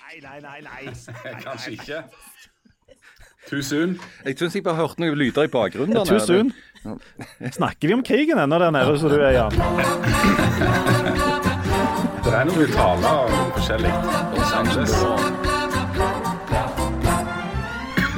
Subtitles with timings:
[0.00, 0.60] Nei, nei, nei.
[0.64, 1.42] nei.
[1.44, 2.02] Kanskje ikke.
[3.48, 3.98] Too soon.
[4.24, 5.96] Jeg syns jeg bare hørte noen lyder i bakgrunnen.
[5.96, 6.52] der Too soon.
[7.52, 9.52] Snakker vi om krigen ennå der nede som du er, Jan?
[12.24, 15.38] Det er noen taler noe forskjellig.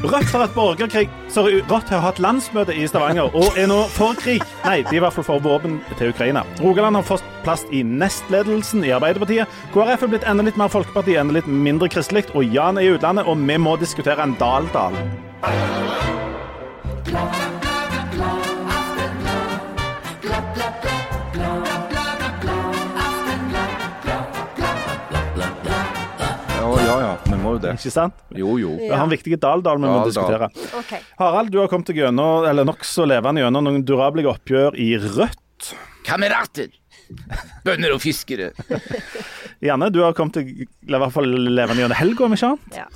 [0.03, 4.19] Rødt har hatt borgerkrig Sorry, Rødt har hatt landsmøte i Stavanger og er nå for
[4.19, 4.43] krig.
[4.65, 6.43] Nei, de er i hvert fall for våpen til Ukraina.
[6.61, 9.47] Rogaland har fått plass i nestledelsen i Arbeiderpartiet.
[9.75, 12.27] KrF er blitt enda litt mer folkeparti, enda litt mindre kristelig.
[12.35, 14.99] Og Jan er i utlandet, og vi må diskutere en Dal-Dal.
[27.65, 27.77] Det.
[27.79, 28.19] Ikke sant?
[28.37, 28.75] Jo, jo.
[28.81, 30.51] Det er en viktig Dal-Dal vi må diskutere.
[30.79, 30.93] OK.
[31.21, 35.73] Harald, du har kommet deg gjennom, eller nokså levende gjennom noen durable oppgjør i Rødt.
[36.07, 36.73] Kamerater!
[37.67, 38.51] Bønder og fiskere.
[39.67, 42.79] Janne, du har kommet deg i hvert fall levende gjennom helga, om ikke annet.
[42.83, 42.89] Ja.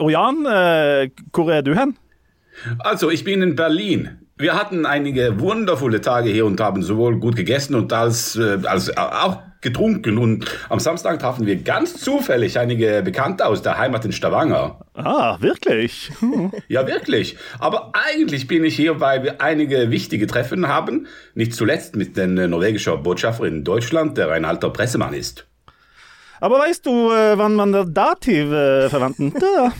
[0.00, 1.96] Og Jan, eh, hvor er du hen?
[2.84, 4.08] Also, ich bin in Berlin.
[4.38, 8.96] Wir hatten einige wundervolle Tage hier und haben sowohl gut gegessen und als, äh, als
[8.96, 10.18] auch getrunken.
[10.18, 14.80] Und am Samstag trafen wir ganz zufällig einige Bekannte aus der Heimat in Stavanger.
[14.94, 16.10] Ah, wirklich?
[16.20, 16.52] Hm.
[16.68, 17.36] Ja, wirklich.
[17.58, 21.06] Aber eigentlich bin ich hier, weil wir einige wichtige Treffen haben.
[21.34, 25.46] Nicht zuletzt mit der norwegischen Botschafterin in Deutschland, der ein alter Pressemann ist.
[26.40, 29.32] Aber weißt du, äh, wann man das Dativ äh, verwenden?
[29.38, 29.72] Da.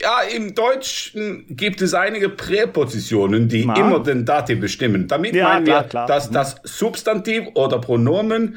[0.00, 3.74] Ja, im Deutschen gibt es einige Präpositionen, die Na?
[3.74, 5.06] immer den Dativ bestimmen.
[5.06, 8.56] Damit Ja, meinen wir, dass das Substantiv oder Pronomen,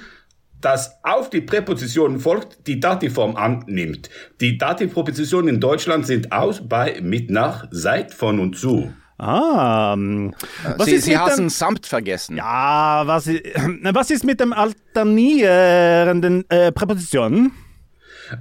[0.61, 4.09] das auf die Präposition folgt, die Dativform annimmt.
[4.41, 8.93] Die Dativpräpositionen in Deutschland sind aus, bei, mit, nach, seit, von und zu.
[9.17, 10.33] Ah, ähm,
[10.77, 11.49] was Sie, ist Sie mit har dem...
[11.49, 12.37] samt vergessen.
[12.37, 13.27] Ja, was,
[13.93, 17.51] was ist mit dem alternierenden äh, Präpositionen?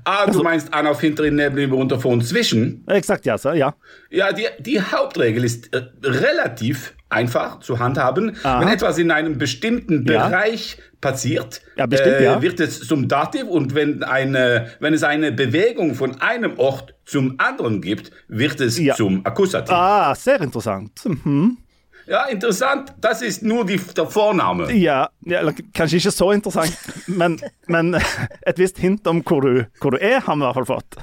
[0.04, 2.86] Ah, du meinst an, auf, hinter, neben, über, unter, vor und zwischen?
[2.86, 3.74] Exakt, ja, so, ja.
[4.10, 8.36] Ja, die, die Hauptregel ist äh, relativ einfach zu handhaben.
[8.42, 8.60] Aha.
[8.60, 10.28] Wenn etwas in einem bestimmten Ja.
[10.28, 12.42] Bereich passiert, Ja, bestimmt, äh, ja.
[12.42, 17.34] wird es zum Dativ und wenn, eine, wenn es eine Bewegung von einem Ort zum
[17.38, 19.70] anderen gibt, wird es zum Akkusativ.
[19.72, 21.00] Ah, sehr interessant.
[21.04, 21.58] Mhm.
[22.06, 22.94] Ja, interessant.
[23.00, 24.72] Das ist nur die, der Vorname.
[24.72, 25.42] Ja, ja,
[25.74, 26.76] kanskje ikke så interessant,
[27.06, 27.94] men, men
[28.46, 30.96] et visst hint om hvor du, hvor du er, har vi i hvert fall fått.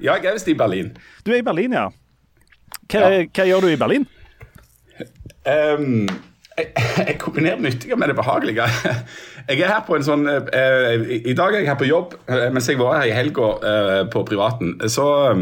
[0.00, 0.90] Ja, jeg er i Berlin.
[1.24, 1.88] Du er i Berlin, ja.
[2.90, 4.06] Hva, hva gjør du i Berlin?
[5.48, 6.08] Ehm,
[6.58, 6.68] jeg,
[7.08, 8.68] jeg kombinerer det nyttige med det behagelige.
[9.48, 12.44] Jeg er her på en sånn eh, i, dag er jeg her på jobb, eh,
[12.54, 14.76] mens jeg var her i helga eh, på privaten.
[14.86, 15.40] Så, eh,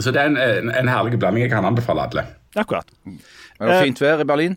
[0.00, 2.24] så det er en, en, en herlig blanding jeg kan anbefale alle.
[2.58, 2.90] Akkurat.
[3.60, 4.56] Er det fint vær i Berlin?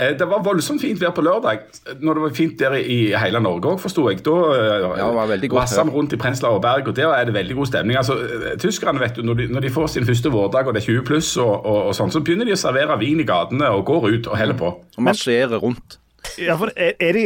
[0.00, 1.60] Eh, Det var voldsomt fint vær på lørdag,
[2.00, 4.22] når det var fint der i hele Norge òg, forsto jeg.
[4.24, 5.10] Da eh, Ja,
[5.52, 7.98] vasset vi rundt i Prenzlauer Berg, og der er det veldig god stemning.
[8.00, 10.82] Altså, eh, Tyskerne, vet du, når de, når de får sin første vårdag og det
[10.82, 13.68] er 20 pluss, og, og, og sånn, så begynner de å servere vin i gatene
[13.70, 14.72] og går ut og heller på.
[14.96, 15.98] Og marsjerer rundt.
[16.38, 17.22] Ja, for er, er de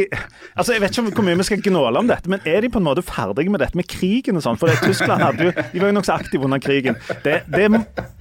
[0.57, 2.79] Altså, Jeg vet ikke hvor mye vi skal gnåle om dette, men er de på
[2.81, 4.57] en måte ferdige med dette med krigen og sånn?
[4.59, 6.95] For det, Tyskland hadde jo, de var jo nokså aktive under krigen.
[7.23, 7.67] Det, det,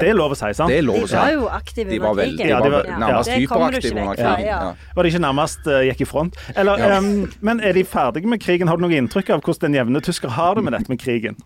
[0.00, 0.70] det er lov å si, sant?
[0.72, 1.16] Det er lov De å si.
[1.18, 2.36] var jo aktive under krigen.
[2.42, 4.46] de Ja, var de var- vel- nærmest ikke hyperaktive under krigen.
[4.48, 4.58] ja.
[4.64, 4.72] Ja.
[4.96, 6.36] Var det ikke nærmest uh, gikk i front?
[6.56, 6.98] Eller, Ja.
[6.98, 8.68] em, men er de ferdige med krigen?
[8.68, 11.36] Har du noe inntrykk av hvordan den jevne tysker har det med dette med krigen?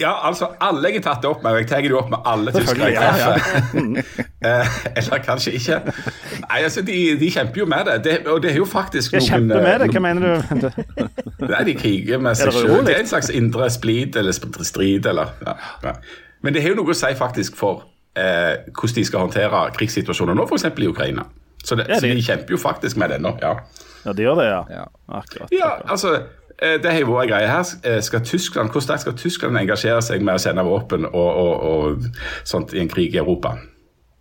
[0.00, 2.18] Ja, altså, alle jeg har tatt det opp med, og jeg tar det opp med
[2.24, 4.28] alle tyskere jeg Selvfølgelig, ja, treffer.
[4.42, 5.76] Eh, Eller kanskje ikke.
[6.48, 7.96] Nei, altså, de, de kjemper jo med det.
[8.04, 8.14] det.
[8.32, 11.46] Og det er jo faktisk Jeg kjemper eh, med det, hva mener du?
[11.46, 12.80] Nei, de kriger med seg sjøl.
[12.88, 14.34] Det er en slags indre splid eller
[14.66, 15.54] strid, eller ja,
[15.84, 15.92] ja.
[16.42, 17.84] Men det har jo noe å si faktisk for
[18.18, 20.66] eh, hvordan de skal håndtere krigssituasjoner nå, f.eks.
[20.72, 21.28] i Ukraina.
[21.62, 23.36] Så, det, Ja, så de- de kjemper jo faktisk med det nå.
[23.44, 23.54] Ja,
[24.02, 24.62] Ja, de gjør det, ja.
[24.80, 24.84] Ja.
[25.20, 25.52] Akkurat.
[25.54, 26.22] ja altså eh,
[26.82, 27.74] det har vært greie her.
[27.88, 31.66] Eh, Skal Tyskland, Hvor sterkt skal Tyskland engasjere seg med å sende våpen og, og,
[31.68, 33.56] og sånt i en krig i Europa?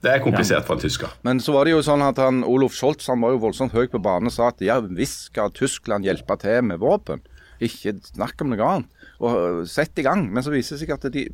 [0.02, 1.12] Det er komplisert for en tysker.
[1.22, 3.86] Men så var det jo sånn at han, Olof Scholz han var jo voldsomt høy
[3.92, 7.22] på banen og sa at ja visst skal Tyskland hjelpe til med våpen.
[7.62, 9.06] Ikke snakk om noe annet.
[9.22, 10.26] Og øh, sett i gang.
[10.34, 11.28] Men så viser det seg at de,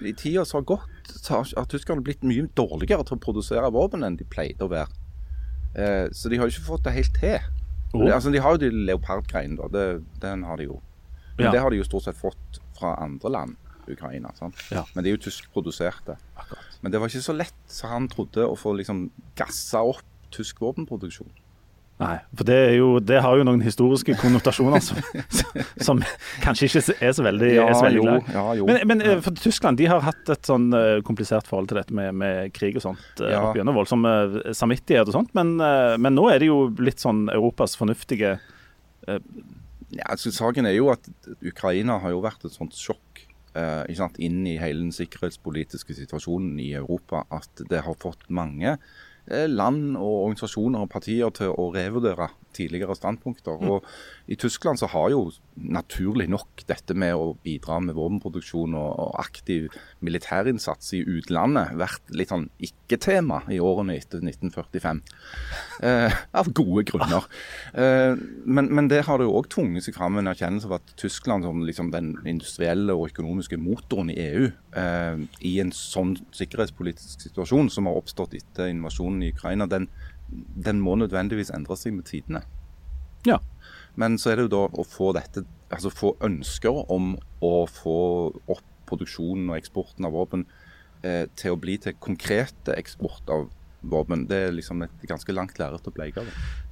[0.00, 4.06] i tida som har gått, så har tyskerne blitt mye dårligere til å produsere våpen
[4.06, 4.88] enn de pleide å være.
[5.76, 7.52] Eh, så de har ikke fått det helt til.
[7.94, 8.08] Oh.
[8.14, 9.68] Altså, de har jo de leopardgreiene, da.
[9.70, 10.80] Det, den har de jo.
[11.38, 11.50] Men Ja.
[11.52, 13.56] det har de jo stort sett fått fra andre land.
[13.86, 14.30] Ukraina.
[14.34, 14.56] Sant?
[14.72, 14.84] Ja.
[14.94, 16.16] Men de er jo tyskproduserte.
[16.80, 20.00] Men det var ikke så lett som han trodde å få liksom gassa opp
[20.32, 21.28] tysk våpenproduksjon.
[22.04, 24.98] Nei, for det, jo, det har jo noen historiske konnotasjoner som,
[25.88, 26.02] som
[26.44, 28.68] kanskje ikke er så veldig, Ja, så veldig jo, ja, jo.
[28.68, 31.96] Men, men eh, for Tyskland de har hatt et sånn eh, komplisert forhold til dette
[31.96, 33.04] med, med krig og sånt.
[33.24, 33.42] eh, Ja.
[33.56, 34.04] gjennom Voldsom
[34.54, 35.34] samvittighet og sånt.
[35.34, 38.36] Men, men nå er det jo litt sånn Europas fornuftige
[39.08, 39.20] eh,
[39.94, 41.06] Ja, altså Saken er jo at
[41.46, 43.24] Ukraina har jo vært et sånt sjokk
[43.54, 48.24] eh, ikke sant, inn i hele den sikkerhetspolitiske situasjonen i Europa at det har fått
[48.34, 48.76] mange
[49.26, 53.60] land og organisasjoner og partier til å revurdere tidligere standpunkter.
[53.60, 53.70] Mm.
[53.74, 58.90] Og I Tyskland så har jo naturlig nok dette med å bidra med våpenproduksjon og,
[59.04, 59.68] og aktiv
[60.04, 65.04] militærinnsats i utlandet vært litt sånn ikke-tema i årene etter 1945.
[65.84, 67.24] Eh, av gode grunner.
[67.76, 68.14] Eh,
[68.46, 71.44] men, men det har det jo òg tvunget seg fram en erkjennelse av at Tyskland
[71.44, 74.46] som liksom den industrielle og økonomiske motoren i EU,
[74.78, 79.90] eh, i en sånn sikkerhetspolitisk situasjon som har oppstått etter invasjonen i Ukraina, den,
[80.34, 82.42] den må nødvendigvis endre seg med tidene.
[83.26, 83.38] Ja.
[84.00, 87.14] Men så er det jo da å få dette, altså få ønsker om
[87.44, 87.98] å få
[88.50, 90.44] opp produksjonen og eksporten av våpen
[91.06, 93.48] eh, til å bli til konkrete eksport av
[93.80, 94.26] våpen.
[94.28, 96.24] Det er liksom et ganske langt lerret å bleike.
[96.24, 96.62] av.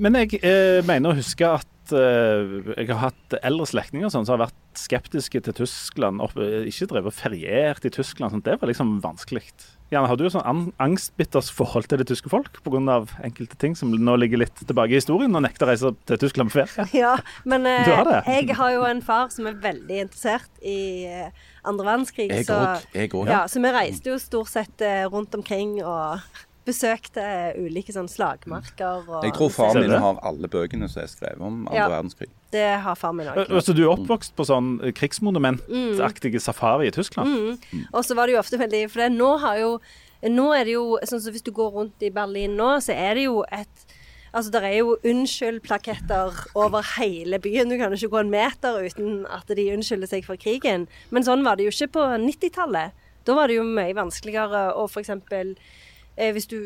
[0.00, 4.38] Men jeg eh, mener å huske at eh, jeg har hatt eldre slektninger sånn, som
[4.38, 6.22] har vært skeptiske til Tyskland.
[6.40, 8.32] Eh, ikke drevet og feriert i Tyskland.
[8.32, 8.44] Sånn.
[8.46, 9.44] Det var liksom vanskelig.
[9.92, 12.94] Jan, har du et sånn an angstbitters forhold til det tyske folk pga.
[13.28, 16.48] enkelte ting som nå ligger litt tilbake i historien, og nekter å reise til Tyskland
[16.48, 16.86] på ferie?
[16.96, 21.28] Ja, men eh, har jeg har jo en far som er veldig interessert i eh,
[21.68, 22.30] andre verdenskrig.
[22.32, 25.76] Jeg så, også, Jeg også, ja, så vi reiste jo stort sett eh, rundt omkring
[25.84, 26.24] og
[26.68, 27.24] besøkte
[27.60, 29.04] ulike sånn slagmarker.
[29.04, 31.90] Og, Jeg tror faren min har alle bøkene som er skrevet om andre Ja.
[31.92, 32.32] verdenskrig.
[32.52, 33.48] Det har far min òg.
[33.64, 37.58] Så du er oppvokst på sånn eh, krigsmonumentaktige safari i Tyskland?
[37.92, 39.70] Og så var det jo ofte veldig For det, nå har jo
[40.22, 43.16] Nå er det jo sånn som Hvis du går rundt i Berlin nå, så er
[43.18, 43.86] det jo et
[44.32, 47.68] Altså, Det er jo unnskyld-plaketter over hele byen.
[47.68, 50.86] Du kan ikke gå en meter uten at de unnskylder seg for krigen.
[51.12, 52.96] Men sånn var det jo ikke på 90-tallet.
[53.28, 55.12] Da var det jo mye vanskeligere å f.eks.
[56.16, 56.56] Eh, hvis du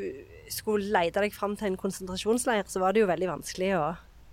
[0.51, 3.85] skulle lete deg fram til en konsentrasjonsleir, så var det jo veldig vanskelig å,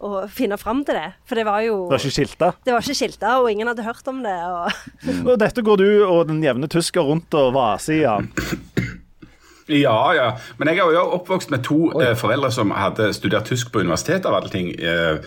[0.03, 1.09] å finne fram til det.
[1.29, 2.51] For det var jo Det var ikke skilta?
[2.67, 4.35] det var ikke skilta, og ingen hadde hørt om det.
[4.51, 4.71] Og
[5.31, 8.03] Og dette går du og den jevne tysker rundt og vaser i.
[8.05, 8.29] Jan.
[9.71, 10.25] Ja, ja.
[10.59, 14.25] Men jeg er jo oppvokst med to eh, foreldre som hadde studert tysk på universitetet.
[14.27, 14.73] av alle ting.
[14.75, 15.21] Eh,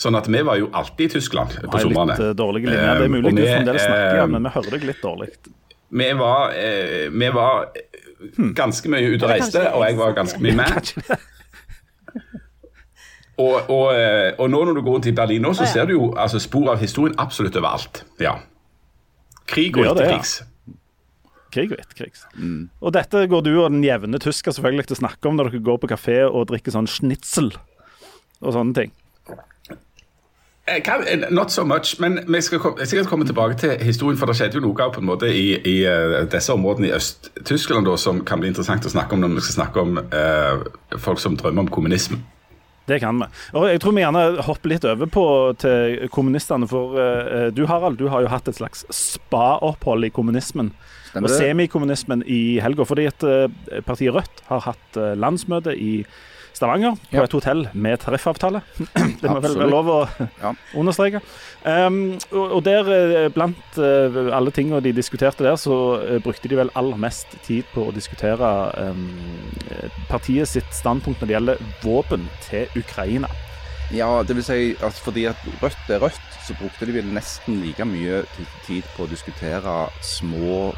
[0.00, 2.14] sånn at vi var jo alltid i Tyskland på somrene.
[2.16, 2.86] litt eh, dårlige linjer.
[2.88, 5.28] Det er Eh, mulig og du fremdeles snakker, eh, men vi hører deg litt dårlig.
[5.92, 10.40] Vi var, eh, vi var eh, ganske mye ute og reiste, og jeg var ganske
[10.40, 10.94] mye med.
[13.42, 15.96] Og, og, eh, og nå når du går rundt i Berlin nå, så ser du
[15.96, 18.04] jo altså, spor av historien absolutt overalt.
[18.22, 18.38] Ja.
[19.50, 19.94] Krig og det, ja.
[19.94, 20.38] etterkrigs.
[21.52, 22.24] Krig og etterkrigs.
[22.80, 25.66] Og dette går du og den jevne tysker selvfølgelig til å snakke om når dere
[25.68, 27.52] går på kafé og drikker sånn schnitzel
[28.42, 28.98] og sånne ting.
[30.66, 34.18] Eh, Kan, eh, not so much, men vi skal kom, sikkert komme tilbake til historien,
[34.18, 35.76] for det skjedde jo noe på en måte i, i
[36.30, 39.82] disse områdene i Øst-Tyskland som kan bli interessant å snakke om når vi skal snakke
[39.82, 40.62] om eh,
[41.02, 42.22] folk som drømmer om kommunisme.
[42.88, 43.28] Det kan vi.
[43.58, 45.26] Og jeg tror vi gjerne hopper litt over på
[45.62, 46.66] til kommunistene.
[46.70, 50.72] For uh, du Harald, du har jo hatt et slags spa-opphold i kommunismen.
[51.12, 52.86] Stemmer og semikommunismen i helga.
[52.88, 53.46] Fordi at uh,
[53.86, 56.02] partiet Rødt har hatt uh, landsmøte i
[56.52, 57.22] Stavanger, på Ja.
[57.24, 58.60] et hotell med tariffavtale.
[59.22, 59.98] det må vel være lov å
[60.42, 60.52] Ja.
[60.76, 61.20] understreke.
[61.64, 66.56] Um, og, der, eh, blant eh, alle tingene de diskuterte der, så eh, brukte de
[66.58, 68.50] vel aller mest tid på å diskutere
[68.90, 69.08] um,
[70.08, 73.28] partiet sitt standpunkt når det gjelder våpen til Ukraina.
[73.92, 77.60] Ja, det vil si at fordi at Rødt er Rødt, så brukte de vel nesten
[77.62, 78.22] like mye
[78.66, 80.72] tid på å diskutere små,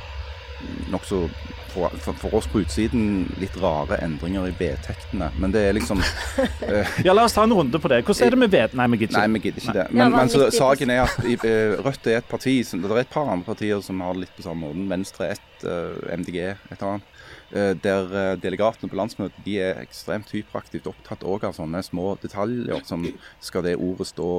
[0.91, 1.29] nokså
[1.75, 5.31] for, for, for oss på utsiden litt rare endringer i vedtektene.
[5.43, 6.03] Men det er liksom
[7.07, 8.03] Ja, La oss ta en runde på det.
[8.07, 8.77] Hvordan er det med ved...
[8.79, 9.87] Nei, vi gidder Nei, vi gidder ikke det.
[9.91, 12.93] Ja, Men, men så, saken er at i, eh, Rødt er et parti som, Det
[12.93, 14.87] er et par andre partier som har det litt på samme måten.
[14.91, 17.11] Venstre ett, uh, MDG et annet.
[17.55, 22.15] Uh, Der eh, delegatene på landsmøtet de er ekstremt hyperaktivt opptatt også av sånne små
[22.23, 23.05] detaljer som
[23.45, 24.31] skal det ordet stå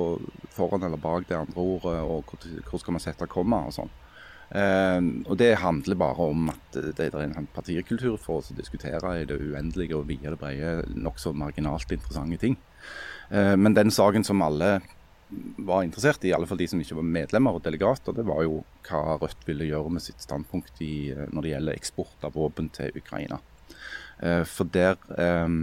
[0.55, 3.93] foran eller bak det andre ordet, og hvor, hvor skal man sette komma og sånn.
[4.51, 8.57] Eh, og Det handler bare om at det, er en sånn partikultur for oss å
[8.57, 12.59] diskutere i det uendelige og vide det brede nokså marginalt interessante ting.
[13.31, 14.79] Eh, men den saken som alle
[15.57, 18.43] var interessert i, i alle fall de som ikke var medlemmer og delegater, det var
[18.45, 22.37] jo hva Rødt ville gjøre med sitt standpunkt i, eh, når det gjelder eksport av
[22.37, 23.41] våpen til Ukraina.
[24.21, 25.57] Eh, For der eh,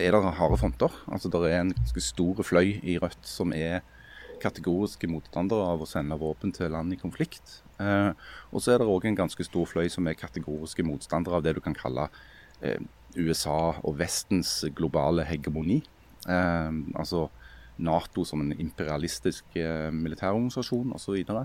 [0.00, 0.92] er det harde fronter.
[1.06, 3.84] Altså Det er en ganske stor fløy i Rødt som er
[4.42, 7.60] kategoriske motstandere av å sende våpen til land i konflikt.
[7.82, 8.12] Eh,
[8.52, 11.56] og så er det òg en ganske stor fløy som er kategoriske motstandere av det
[11.56, 12.08] du kan kalle
[12.60, 12.80] eh,
[13.16, 15.82] USA og Vestens globale hegemoni.
[16.28, 17.28] Eh, altså
[17.76, 21.18] Nato som en imperialistisk eh, militærorganisasjon osv.
[21.28, 21.42] Så,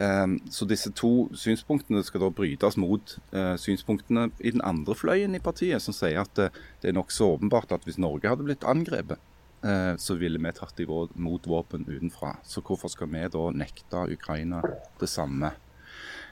[0.00, 5.36] eh, så disse to synspunktene skal da brytes mot eh, synspunktene i den andre fløyen
[5.36, 8.64] i partiet, som sier at eh, det er nokså åpenbart at hvis Norge hadde blitt
[8.64, 9.20] angrepet
[9.60, 12.30] så ville vi tatt imot våpen utenfra.
[12.48, 14.62] Så hvorfor skal vi da nekte Ukraina
[14.96, 15.50] det samme?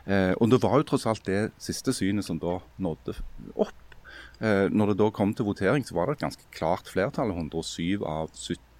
[0.09, 3.15] Eh, og det var jo tross alt det siste synet som da nådde
[3.61, 3.97] opp.
[4.41, 8.05] Eh, når det da kom til votering, så var det et ganske klart flertall, 107
[8.09, 8.33] av,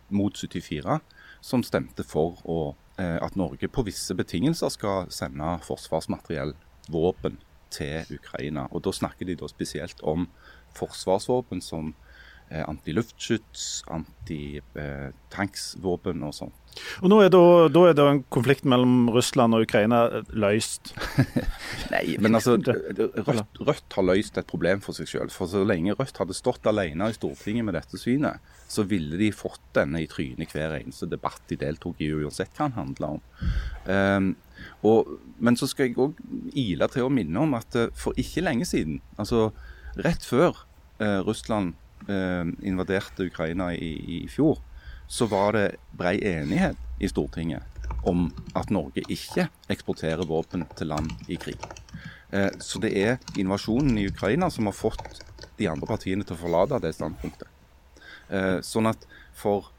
[0.09, 1.01] mot 74,
[1.45, 6.55] som stemte for å, eh, at Norge på visse betingelser skal sende forsvarsmateriell,
[6.89, 7.37] våpen,
[7.71, 8.67] til Ukraina.
[8.73, 10.29] Og Da snakker de da spesielt om
[10.73, 12.08] forsvarsvåpen som eh,
[12.49, 16.55] antiluftskyts, antitanksvåpen og sånt.
[17.03, 20.93] Og nå er da, da er da en konflikt mellom Russland og Ukraina løst?
[21.95, 25.35] Nei, men altså Rødt, Rødt, har løst et problem for seg selv.
[25.35, 29.31] For så lenge Rødt hadde stått alene i Stortinget med dette synet, så ville de
[29.35, 33.23] fått denne i trynet hver eneste debatt de deltok i, uansett hva den handla om.
[33.89, 34.31] Um,
[34.87, 34.99] og,
[35.43, 36.19] men så skal jeg òg
[36.59, 39.49] ile til å minne om at for ikke lenge siden, altså
[39.99, 40.53] rett før
[41.01, 41.75] uh, Russland
[42.07, 44.61] invaderte Ukraina i, i fjor,
[45.09, 47.63] så var det brei enighet i Stortinget
[48.07, 51.59] om at Norge ikke eksporterer våpen til land i krig.
[52.31, 55.23] Eh, så det er invasjonen i Ukraina som har fått
[55.59, 57.49] de andre partiene til å forlate det standpunktet.
[58.29, 59.73] Eh, sånn at for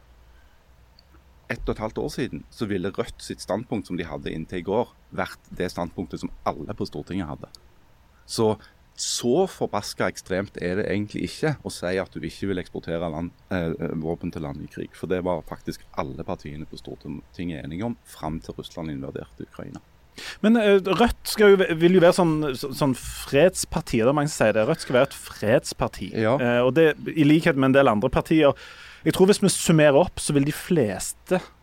[1.50, 4.62] ett og et halvt år siden så ville Rødt sitt standpunkt som de hadde inntil
[4.62, 7.50] i går, vært det standpunktet som alle på Stortinget hadde.
[8.30, 8.56] Så
[9.00, 13.32] så forbaska ekstremt er det egentlig ikke å si at du ikke vil eksportere land,
[13.54, 14.92] eh, våpen til land i krig.
[14.98, 19.80] For det var faktisk alle partiene på Stortinget enige om fram til Russland invaderte Ukraina.
[20.44, 24.02] Men uh, Rødt jo, vil jo være sånn, sånn fredsparti.
[24.02, 24.66] Det er mange som sier det.
[24.68, 26.10] Rødt skal være et fredsparti.
[26.26, 26.34] Ja.
[26.36, 28.58] Eh, og det, I likhet med en del andre partier.
[29.06, 31.59] Jeg tror Hvis vi summerer opp, så vil de fleste Eh,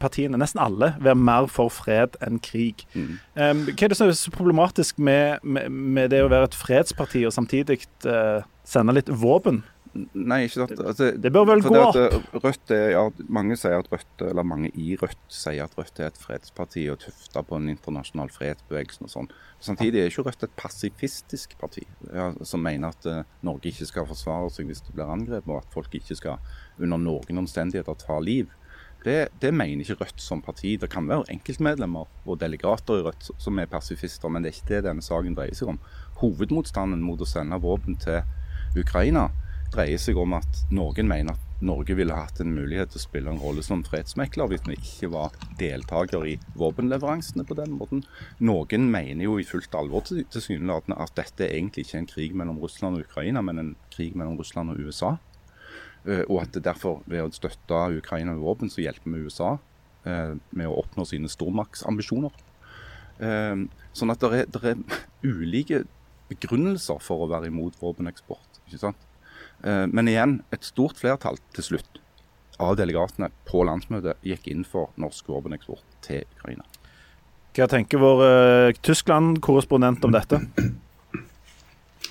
[0.00, 2.86] partiene, nesten alle, være mer for fred enn krig.
[2.94, 3.12] Mm.
[3.36, 6.58] Um, hva er det som er så problematisk med, med, med, det å være et
[6.58, 9.62] fredsparti og samtidig uh, sende litt våpen?
[9.94, 10.80] Nei, ikke sant.
[10.82, 11.96] Altså, det bør vel gå opp?
[11.98, 16.00] Eh, Rødt er, ja, mange sier at Rødt, eller mange i Rødt sier at Rødt
[16.02, 19.30] er et fredsparti og tufta på en internasjonal fredsbevegelse og sånn.
[19.62, 24.08] Samtidig er ikke Rødt et pasifistisk parti ja, som mener at uh, Norge ikke skal
[24.10, 26.42] forsvare seg hvis det blir angrep, og at folk ikke skal
[26.80, 28.50] under noen omstendigheter ta liv.
[29.04, 30.76] Det, det, mener ikke Rødt som parti.
[30.80, 34.70] Det kan være enkeltmedlemmer og delegater i Rødt som er pasifister, men det er ikke
[34.70, 35.80] det denne saken dreier seg om.
[36.22, 38.22] Hovedmotstanden mot å sende våpen til
[38.80, 39.28] Ukraina
[39.74, 43.30] dreier seg om at noen mener at Norge ville hatt en mulighet til å spille
[43.32, 48.02] en rolle som fredsmekler hvis vi ikke var deltaker i våpenleveransene på den måten.
[48.44, 52.60] Noen mener jo i fullt alvor tilsynelatende at dette egentlig ikke er en krig mellom
[52.62, 55.14] Russland og Ukraina, men en krig mellom Russland og USA.
[56.04, 59.54] Eh, og at derfor ved å støtte Ukraina med våpen, så hjelper vi USA
[60.04, 62.34] eh, med å oppnå sine stormaktsambisjoner.
[63.24, 63.64] Eh,
[63.96, 65.84] sånn at det er, det er, ulike
[66.28, 68.62] begrunnelser for å være imot våpeneksport.
[68.66, 69.10] ikke sant?
[69.64, 72.00] Men igjen, et stort flertall til slutt
[72.60, 76.66] av delegatene på landsmøtet gikk inn for norsk våpeneksport til Ukraina.
[77.56, 80.42] Hva tenker vår Tyskland-korrespondent om dette?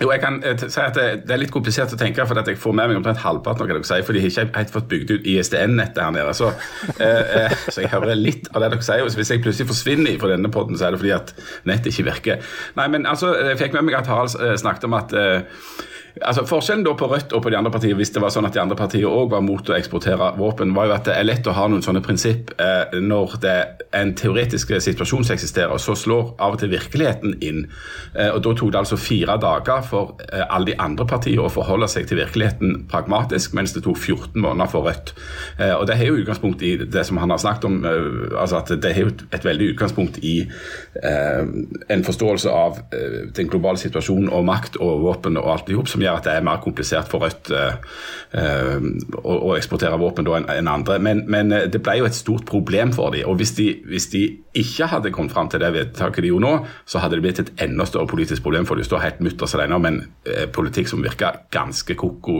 [0.01, 2.47] Jo, jeg kan uh, si at det, det, er litt komplisert å tenke, for at
[2.49, 4.73] jeg får med meg omtrent halvparten av hva dere sier, for de har ikke helt
[4.73, 6.33] fått bygd ut ISDN-nettet her nede.
[6.37, 6.49] Så,
[6.97, 9.05] eh, uh, så, jeg hører litt av det dere sier.
[9.05, 11.33] Hvis jeg plutselig forsvinner fra denne poden, så er det fordi at
[11.69, 12.53] nettet ikke virker.
[12.79, 15.13] Nei, men altså, Jeg fikk med meg at Harald snakket om at
[16.21, 18.53] Altså, Forskjellen da på Rødt og på de andre partiene, hvis det var sånn at
[18.53, 21.47] de andre partiene òg var mot å eksportere våpen, var jo at det er lett
[21.49, 25.81] å ha noen sånne prinsipp eh, når det er en teoretisk situasjon som eksisterer.
[25.81, 27.65] Så slår av og til virkeligheten inn.
[28.13, 31.53] Eh, og Da tok det altså fire dager for eh, alle de andre partiene å
[31.53, 35.15] forholde seg til virkeligheten pragmatisk, mens det tok 14 måneder for Rødt.
[35.57, 38.61] Eh, og Det har jo utgangspunkt i det som han har snakket om, eh, altså
[38.61, 40.35] at det har jo et veldig utgangspunkt i
[41.01, 41.43] eh,
[41.89, 42.83] en forståelse av
[43.33, 46.33] den globale situasjonen og makt og våpen og alt i hop, som gjør at det
[46.37, 47.75] er mer komplisert for Rødt uh,
[49.21, 50.97] å, å, eksportere våpen enn en andre.
[51.03, 53.27] Men, men, eh, det ble jo et stort problem for dem.
[53.29, 54.23] Og hvis de, hvis de
[54.59, 57.53] ikke hadde kommet fram til det vedtaket de gjorde nå, så hadde det blitt et
[57.67, 60.01] enda større politisk problem, for de står helt mutters alene om en
[60.55, 62.39] politikk som virker ganske ko-ko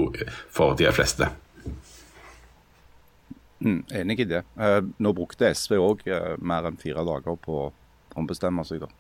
[0.54, 1.30] for de fleste.
[3.64, 4.44] Mm, enig i det.
[5.00, 6.04] Nå brukte SV òg
[6.44, 7.72] mer enn fire dager på å
[8.20, 8.84] ombestemme seg.
[8.84, 8.92] da.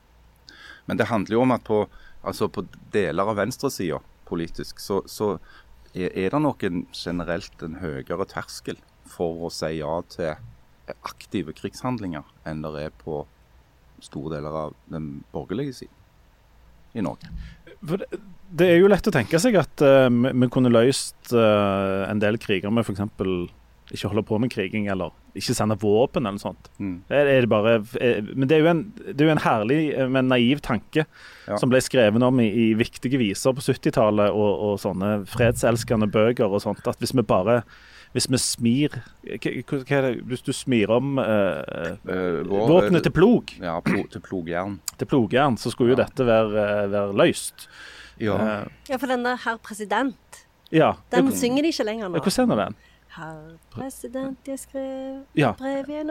[0.86, 1.84] Men det handler jo om at på,
[2.24, 4.00] altså på deler av venstresida
[4.34, 5.38] politisk, så, så
[5.94, 8.82] er det nok en, generelt en høyere terskel
[9.13, 10.34] for å si ja til
[11.06, 13.24] aktive krigshandlinger enn det er på
[14.04, 16.00] store deler av den borgerlige siden
[16.94, 17.30] i Norge.
[17.84, 18.06] Det,
[18.52, 22.38] det, er jo lett å tenke seg at uh, vi, kunne løst uh, en del
[22.42, 23.02] kriger med f.eks
[23.94, 26.70] ikke holde på med kriging eller ikke sende våpen eller noe sånt.
[26.82, 26.96] Mm.
[27.10, 29.80] Det er, det bare, er, men det er, jo en, det er jo en herlig,
[30.14, 31.58] men naiv tanke ja.
[31.62, 36.50] som ble skrevet om i, i viktige viser på 70-tallet og, og, sånne fredselskende bøker
[36.50, 36.86] og sånt.
[36.90, 37.62] At hvis vi bare
[38.14, 38.94] hvis vi smir
[39.26, 40.12] hva, hva hva er det?
[40.30, 44.80] Hvis du smir om eh, Eh, våpenet til plog, Ja, plo, til plogjern.
[45.00, 47.68] til plogjern, så skulle jo dette være, eh, være løst.
[48.20, 48.36] Ja.
[48.36, 50.94] Eh, Ja, for den der herr president, ja.
[51.12, 52.20] den synger de ikke lenger nå.
[52.20, 52.76] Hvordan er den?
[53.13, 55.51] Herr president, jeg skrev Ja.
[55.53, 56.10] brev i en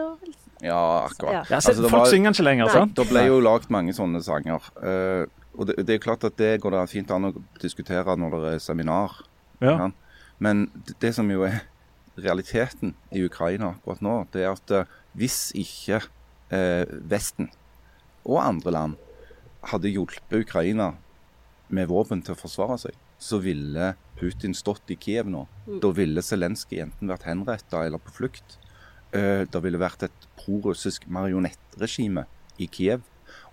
[0.61, 1.33] ja, akkurat.
[1.33, 1.43] Ja.
[1.49, 2.73] Ja, se, Altså, det folk var- synger den ikke lenger, Nei.
[2.73, 2.95] sant?
[2.95, 4.61] Det ble jo lagd mange sånne sanger.
[4.77, 5.25] Uh,
[5.59, 8.53] og det, det er klart at det går det fint an å diskutere når det
[8.53, 9.11] er seminar.
[9.61, 9.77] Ja.
[9.77, 9.91] Ja.
[10.39, 11.61] Men det, det som jo er
[12.17, 16.01] realiteten i Ukraina akkurat nå, det er at eh, hvis ikke
[16.53, 17.49] uh, Vesten
[18.25, 18.95] og andre land
[19.71, 20.93] hadde hjulpet Ukraina
[21.69, 22.93] med våpen til å forsvare seg,
[23.23, 25.45] så ville Putin stått i Kiev nå.
[25.81, 28.57] Da ville Zelenskyj enten vært henretta eller på flukt.
[29.15, 32.25] Eh, det ville vært et prorussisk marionettregime
[32.59, 33.05] i Kiev.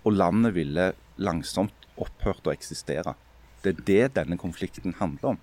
[0.03, 3.15] Og landet ville langsomt opphørt å eksistere.
[3.63, 5.41] Det er det denne konflikten handler om.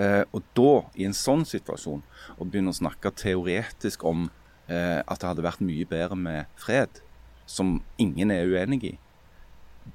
[0.00, 2.02] Eh, og da, i en sånn situasjon,
[2.38, 4.28] å begynne å snakke teoretisk om
[4.66, 7.02] eh, at det hadde vært mye bedre med fred,
[7.46, 8.94] som ingen er uenig i,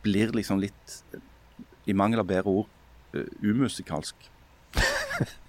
[0.06, 1.00] blir liksom litt,
[1.90, 2.76] i mangel av bedre ord,
[3.14, 4.16] eh, umusikalsk.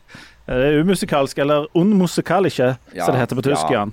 [0.51, 3.79] Er det umusikalsk, eller unmusikalische, Ja, som det heter på tysk, ja.
[3.79, 3.93] Jan?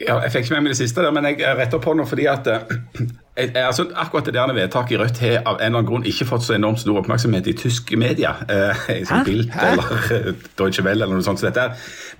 [0.00, 2.26] Ja, jeg fikk ikke med meg det siste, der, men jeg retter på noe fordi
[2.30, 2.74] at eh,
[3.38, 6.08] jeg, jeg, altså, akkurat det der vedtaket i Rødt har av en eller annen grunn
[6.08, 8.34] ikke fått så enormt stor oppmerksomhet i tyske media.
[8.52, 11.70] Eh, som Bild eller eh, Deutsche Welle eller noe sånt som dette.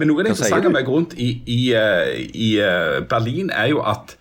[0.00, 1.60] Men noe av det interessante med rundt i, i,
[2.32, 2.50] i
[3.10, 4.16] Berlin er jo at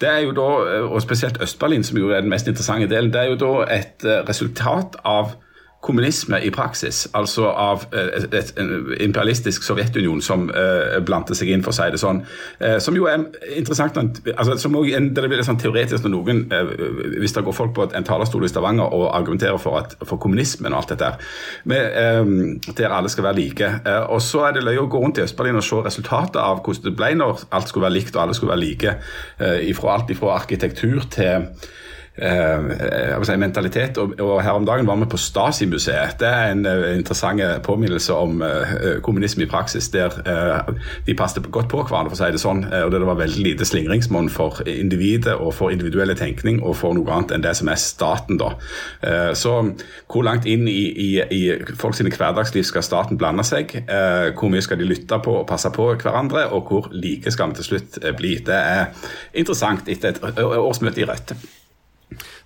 [0.00, 3.12] det er jo da, eh, og spesielt Øst-Berlin, som jo er den mest interessante delen,
[3.12, 5.34] det er jo da et eh, resultat av
[5.80, 8.24] kommunisme i praksis, altså av eh,
[8.60, 12.20] en imperialistisk Sovjetunion som uh, blandet seg inn, for å si det sånn.
[12.60, 13.24] Uh, som jo er
[13.56, 13.96] interessant,
[14.34, 17.88] altså, som også, det blir sånn teoretisk når noen, uh, hvis det går folk på
[17.96, 21.10] en talerstol i Stavanger og argumenterer for, at, for kommunismen og alt dette
[21.72, 22.30] eh,
[22.76, 23.68] der alle skal være like.
[24.12, 26.90] Og så er det løye å gå rundt i Øst-Berlin og se resultatet av hvordan
[26.90, 28.96] det ble når alt skulle være likt og alle skulle være like,
[29.70, 31.48] ifra alt ifra arkitektur til
[32.16, 33.98] eh, si mentalitet.
[33.98, 36.18] Og, og her om dagen var vi på Stasi-museet.
[36.20, 40.72] Det er en eh, interessant påminnelse om eh, kommunisme i praksis, der eh,
[41.06, 42.64] de passet godt på hverandre, for å si det sånn.
[42.70, 46.96] eh, og det var veldig lite slingringsmonn for individet og for individuelle tenkning og for
[46.96, 48.54] noe annet enn det som er staten, da.
[49.06, 49.56] Eh, så
[50.10, 51.42] hvor langt inn i, i, i
[51.78, 53.76] folk sine hverdagsliv skal staten blande seg?
[53.84, 56.48] Eh, hvor mye skal de lytte på og passe på hverandre?
[56.56, 58.36] Og hvor like skal vi til slutt eh, bli?
[58.46, 59.08] Det er
[59.40, 61.34] interessant etter et årsmøte i Rødt.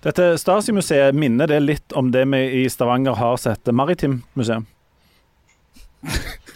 [0.05, 4.67] Dette Stasi-museet minner det litt om det vi i Stavanger har sett Maritimt museum.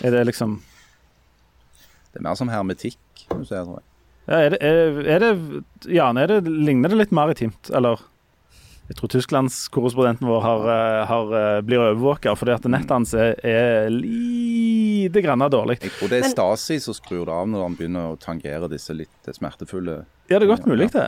[0.05, 0.59] Er det liksom
[2.13, 2.99] Det er mer som hermetikk,
[3.33, 3.85] museet, tror jeg.
[4.29, 8.01] ja, er, det, er, er det Jan, er det, ligner det litt maritimt, eller?
[8.89, 13.35] Jeg tror tysklandskorrespondenten vår har, eh, har, eh, blir overvåka fordi at nettet hans er,
[13.45, 15.77] er lite grann dårlig.
[15.81, 18.93] Jeg tror det er Stasi som skrur det av når han begynner å tangere disse
[18.97, 21.07] litt smertefulle Ja, det er godt mulig, det.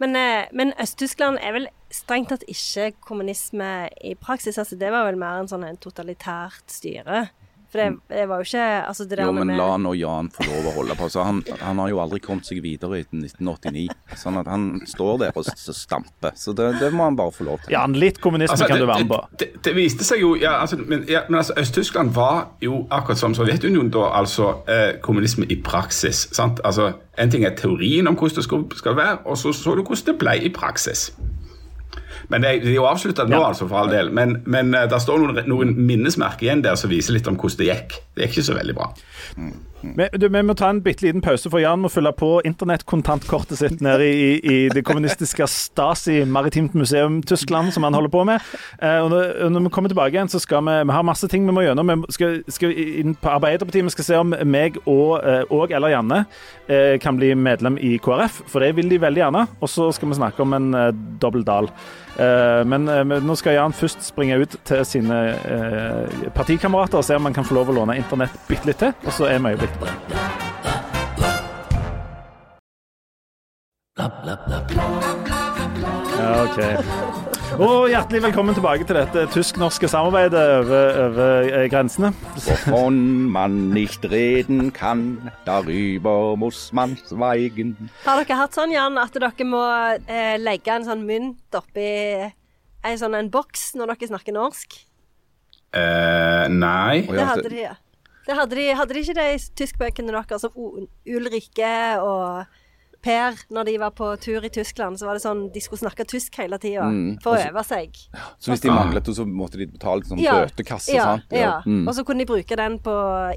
[0.00, 4.58] Men, eh, men Øst-Tyskland er vel strengt tatt ikke kommunisme i praksis.
[4.58, 7.28] Altså, det var vel mer en sånn en totalitært styre.
[7.74, 10.28] For det, det var jo ikke altså det der Jo, men med- la nå Jan
[10.30, 11.08] få lov å holde på.
[11.10, 13.88] Så han, han har jo aldri kommet seg videre etter 1989.
[14.20, 16.36] Sånn at han står der og stamper.
[16.38, 17.72] Så det, det må han bare få lov til.
[17.74, 19.18] Jan, litt kommunisme Altså, kan det, du være med på.
[19.34, 22.84] Det, det, det viste seg jo ja, altså, men, ja, men altså, Øst-Tyskland var jo
[22.94, 26.28] akkurat som Sovjetunionen da, altså eh, kommunisme i praksis.
[26.32, 26.62] sant?
[26.64, 29.82] Altså, En ting er teorien om hvordan det skal, skal være, og så så du
[29.82, 31.08] hvordan det ble i praksis.
[32.30, 33.48] Men det, er- det er jo avslutta nå, Ja.
[33.48, 34.10] altså, for all del.
[34.10, 37.58] Men, men eh, det står noen, noen minnesmerker igjen der som viser litt om hvordan
[37.60, 37.98] det gikk.
[38.14, 38.90] Det gikk ikke så veldig bra.
[39.96, 43.60] Vi, du, vi må ta en bitte liten pause, for Jan må fylle på internettkontantkortet
[43.60, 48.44] sitt nede i, i det kommunistiske Stasi Maritimt Museum Tyskland, som han holder på med.
[48.80, 51.54] Eh, og når, vi kommer tilbake igjen, så skal vi Vi har masse ting vi
[51.54, 51.92] må gjennom.
[52.06, 53.84] Vi skal, skal inn på Arbeiderpartiet.
[53.88, 56.24] Vi skal se om meg og, eh, og eller Janne
[56.68, 59.46] eh, kan bli medlem i KrF, for det vil de veldig gjerne.
[59.60, 60.90] Og så skal vi snakke om en eh,
[61.22, 61.70] dobbel dal.
[62.14, 67.28] Men men nå skal Jan først springe ut til sine eh, partikamerater og se om
[67.28, 69.73] han kan få lov å låne internett bitte litt til, og så er vi øyeblikk.
[76.14, 76.58] Ja, OK.
[77.54, 82.10] Og hjertelig velkommen tilbake til dette tysk-norske samarbeidet over, over eh, grensene.
[82.46, 82.96] Wovon
[83.30, 87.76] man nicht reden kann, darüber muss man schweigen.
[88.04, 89.62] Har dere hatt sånn, Jan, at dere må
[90.08, 91.86] eh, legge en sånn mynt oppi
[92.84, 94.78] en sånn en boks når dere snakker norsk?
[95.74, 97.04] Eh, nei.
[97.06, 97.74] Det hadde de, ja.
[98.26, 100.52] Det hadde de, hadde de ikke det i tyskbøkene deres, som
[101.06, 102.60] Ulrikke og
[103.04, 106.06] Per, når de var på tur i Tyskland, så var det sånn de skulle snakke
[106.08, 107.18] tysk hele tida Mm.
[107.20, 107.90] for å øve seg.
[108.40, 111.26] Så hvis de manglet, så måtte de betale sånn bøtekasse, ja, sant?
[111.36, 111.58] Ja.
[111.66, 111.82] Mm.
[111.86, 112.94] Og så kunne de bruke den på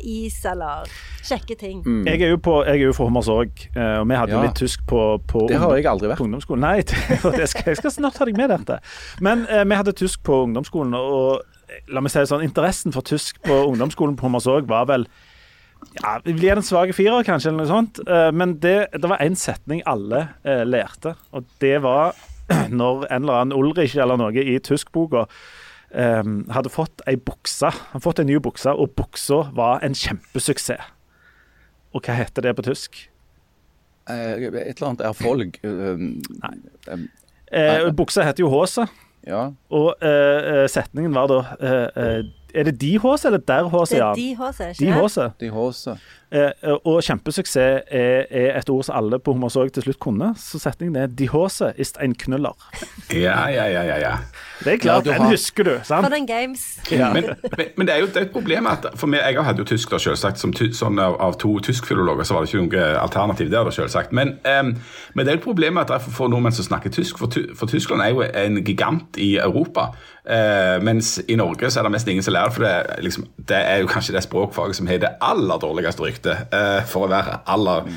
[0.08, 0.88] is eller
[1.22, 1.84] kjekke ting.
[1.84, 2.06] Mm.
[2.08, 4.44] Jeg er jo, på, jeg er jo fra Hommersåk, eh, og vi hadde jo Ja.
[4.48, 6.18] litt tysk på, på, Det har jeg aldri vært.
[6.24, 6.62] på ungdomsskolen.
[6.64, 6.96] Nei, det,
[7.44, 8.80] jeg, skal, jeg skal snart ha deg med dette.
[9.20, 11.42] Men eh, vi hadde tysk på ungdomsskolen, og
[11.92, 15.08] la meg si det sånn, interessen for tysk på ungdomsskolen på Hommersåk var vel
[16.00, 18.00] ja, Vi blir en svak firer, kanskje, eller noe sånt.
[18.08, 22.18] Eh, men det, det var én setning alle eh, lærte, og det var
[22.72, 25.26] når en eller annen Ulrich eller noe i tyskboka
[25.92, 26.24] eh,
[26.56, 27.70] hadde fått ei bukse.
[27.94, 30.94] Han fått en ny bukse, og buksa var en kjempesuksess.
[31.96, 32.98] Og hva heter det på tysk?
[34.10, 35.60] Eh, Et eller annet erfolg.
[35.62, 37.08] folk eh,
[37.48, 38.84] Eh, buksa heter jo Håse,
[39.28, 39.50] Ja.
[39.70, 42.22] og eh, eh, setningen var da uh, eh,
[42.56, 45.26] Er det de Håse eller der Håse, Det er de håse, ikke De det?
[45.40, 45.98] De håse.
[46.32, 47.56] Eh, eh, og kjempesuksess
[47.88, 50.34] er, er et ord som alle på Hummersåk til slutt kunne.
[50.36, 52.58] Så setningen er 'De Håse ist ein knuller'.
[53.14, 54.18] Ja, ja, ja, ja, ja.
[54.60, 56.80] Det er klart, Ja, den har- husker du, For den games.
[56.92, 57.14] Ja.
[57.14, 57.24] Men,
[57.58, 59.64] men, men det er jo det er et problem at For meg, Jeg hadde jo
[59.64, 60.40] tysk, da, selvsagt.
[60.40, 63.70] Som ty, sånn av, av to tyskfilologer så var det ikke noe alternativ der, da,
[63.70, 64.12] selvsagt.
[64.12, 64.28] Men,
[64.60, 64.76] um,
[65.14, 67.18] men det er jo et problem at det er for nordmenn som snakker tysk.
[67.18, 69.94] For, for Tyskland er jo en gigant i Europa.
[70.28, 72.52] Uh, mens i Norge så er det mest ingen som lærer.
[72.52, 76.02] For det, er liksom, det er jo kanskje det språkfaget som har det aller dårligste
[76.04, 77.92] ryktet eh, for å være aller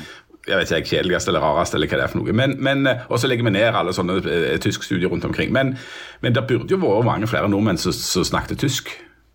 [0.47, 2.33] jeg vet ikke, kjedeligste eller rareste, eller hva det er for noe.
[2.33, 5.51] Men, men, eh, og så legger vi ned alle sånne eh, tyskstudier rundt omkring.
[5.53, 5.75] Men,
[6.21, 8.89] men det burde jo vært mange flere nordmenn som, som snakket tysk,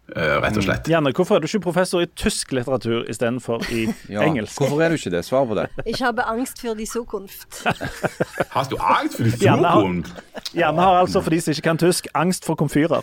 [0.06, 0.86] Uh, rett og slett.
[0.86, 4.22] Janne, hvorfor er du ikke professor i tysk litteratur istedenfor i Ja.
[4.22, 4.54] engelsk?
[4.62, 5.24] Hvorfor er du ikke det?
[5.26, 5.64] Svar på det.
[5.92, 7.64] Ich habe Angst for de Zukunft.
[8.54, 10.22] har du angst for de Janne har- Zukunft?
[10.54, 13.02] Janne har altså, for de som ikke kan tysk, angst for komfyrer.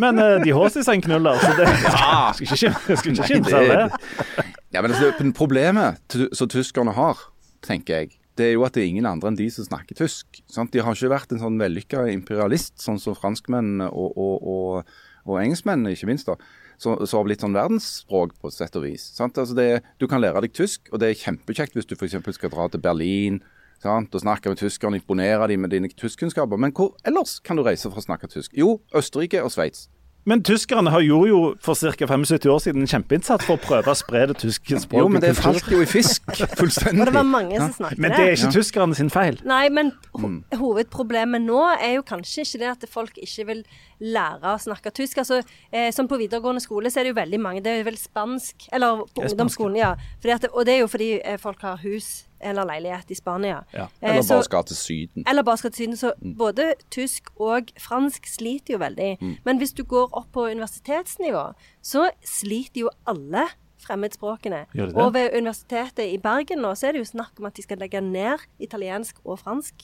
[0.00, 4.46] Men uh, de seg en knuller, så det skal ikke, skal ikke kimse av det.
[4.72, 7.20] Ja, men altså, Problemet som tyskerne har,
[7.64, 10.40] tenker jeg, det er jo at det er ingen andre enn de som snakker tysk.
[10.50, 10.72] Sant?
[10.72, 15.40] De har ikke vært en sånn vellykka imperialist, sånn som franskmennene og, og, og, og
[15.42, 16.30] engelskmennene, ikke minst.
[16.30, 16.38] da,
[16.82, 19.04] som som har blitt sånn verdensspråk på et sett og vis.
[19.16, 19.38] Sant?
[19.38, 22.18] Altså det, du kan lære deg tysk, og det er kjempekjekt hvis du f.eks.
[22.38, 23.42] skal dra til Berlin
[23.82, 24.14] sant?
[24.14, 26.60] og snakke med tyskerne, imponere dem med dine tyskkunnskaper.
[26.60, 28.54] Men hvor ellers kan du reise for å snakke tysk?
[28.56, 29.88] Jo, Østerrike og Sveits.
[30.24, 32.06] Men tyskerne har gjorde jo for ca.
[32.06, 35.00] 75 år siden en kjempeinnsats for å prøve å spre det tyske språket.
[35.02, 36.28] Jo, men det falt jo i fisk
[36.60, 37.08] fullstendig.
[37.08, 38.02] Det var mange som snakket det.
[38.04, 39.40] Men det er ikke tyskerne sin feil.
[39.48, 43.64] Nei, men ho hovedproblemet nå er jo kanskje ikke det at folk ikke vil
[43.98, 45.18] lære å snakke tysk.
[45.24, 45.42] Altså,
[45.74, 48.68] eh, Som på videregående skole så er det jo veldig mange Det er vel spansk
[48.72, 49.92] Eller på Det ungdomsskolen, ja.
[50.22, 53.62] Fordi at, og det er jo fordi eh, folk har hus eller leilighet i Spania.
[53.72, 53.86] Ja.
[54.02, 55.24] Eh, Eller så- bare skal til Syden.
[55.28, 55.96] eller bare skal til Syden.
[55.96, 59.38] Så både tysk og fransk sliter jo veldig.
[59.44, 61.52] Men hvis du går opp på universitetsnivå,
[61.82, 63.48] så sliter jo alle
[63.86, 64.64] fremmedspråkene.
[64.74, 64.92] De?
[64.94, 67.78] Og ved Universitetet i Bergen nå, så er det jo snakk om at de skal
[67.82, 69.74] legge ned italiensk og fransk.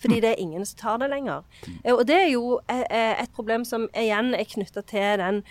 [0.00, 1.42] Fordi det er ingen som tar det lenger.
[1.66, 1.78] Mm.
[1.94, 5.42] Og det er jo eh, eh, et problem som igjen er knytta til den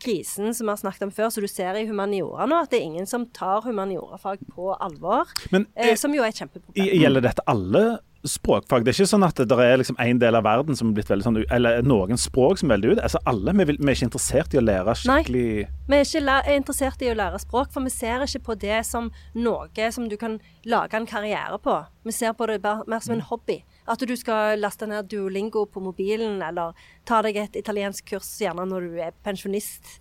[0.00, 2.80] krisen som vi har snakket om før, så du ser i humaniora nå, at det
[2.80, 5.30] er ingen som tar humaniorafag på alvor.
[5.54, 6.90] Men eh, eh, som jo er et kjempeproblem.
[7.02, 7.84] gjelder dette alle
[8.24, 8.84] språkfag?
[8.84, 11.10] Det er ikke sånn at det er liksom en del av verden som er blitt
[11.12, 13.02] veldig sånn Eller noen språk som er veldig ut.
[13.04, 15.46] Altså alle, vi, vil, vi er ikke interessert i å lære skikkelig
[15.90, 18.80] Vi er ikke er interessert i å lære språk, for vi ser ikke på det
[18.88, 21.76] som noe som du kan lage en karriere på.
[22.04, 23.60] Vi ser på det bare mer som en hobby.
[23.86, 26.72] At du skal laste ned Duolingo på mobilen, eller
[27.04, 29.98] ta deg et italiensk kurs gjerne når du er pensjonist.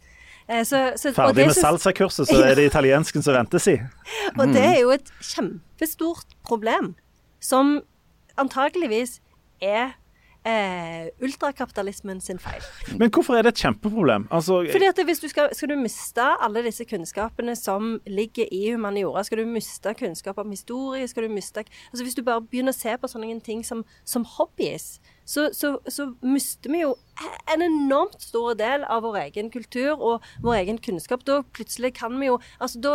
[0.48, 3.80] Eh, Så, så, Ferdig det med salsakurset, så er det italiensken som ventes i.
[4.38, 6.94] Og det er jo et kjempestort problem,
[7.44, 7.82] som
[8.40, 9.20] antageligvis
[9.62, 9.98] er
[10.46, 12.64] eh, ultrakapitalismen sin feil.
[13.00, 14.28] Men hvorfor er det et kjempeproblem?
[14.32, 18.72] Altså, Fordi at hvis du skal, skal du miste alle disse kunnskapene som ligger i
[18.72, 22.74] humaniora, skal du miste kunnskap om historie, skal du miste Altså hvis du bare begynner
[22.74, 26.96] å se på sånne ting som, som hobbies, så, så, så mister vi jo
[27.54, 31.24] en enormt stor del av vår egen kultur og vår egen kunnskap.
[31.28, 32.94] Da plutselig kan vi jo Altså da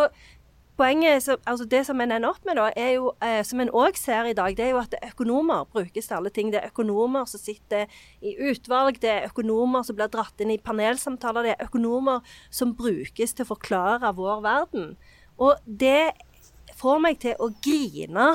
[0.78, 3.72] Poenget, som, altså Det som en ender opp med, da, er jo, eh, som en
[3.74, 6.52] òg ser i dag, det er jo at økonomer brukes til alle ting.
[6.52, 7.90] Det er økonomer som sitter
[8.22, 12.76] i utvalg, det er økonomer som blir dratt inn i panelsamtaler, det er økonomer som
[12.78, 14.94] brukes til å forklare vår verden.
[15.42, 16.12] Og det
[16.78, 18.28] får meg til å grine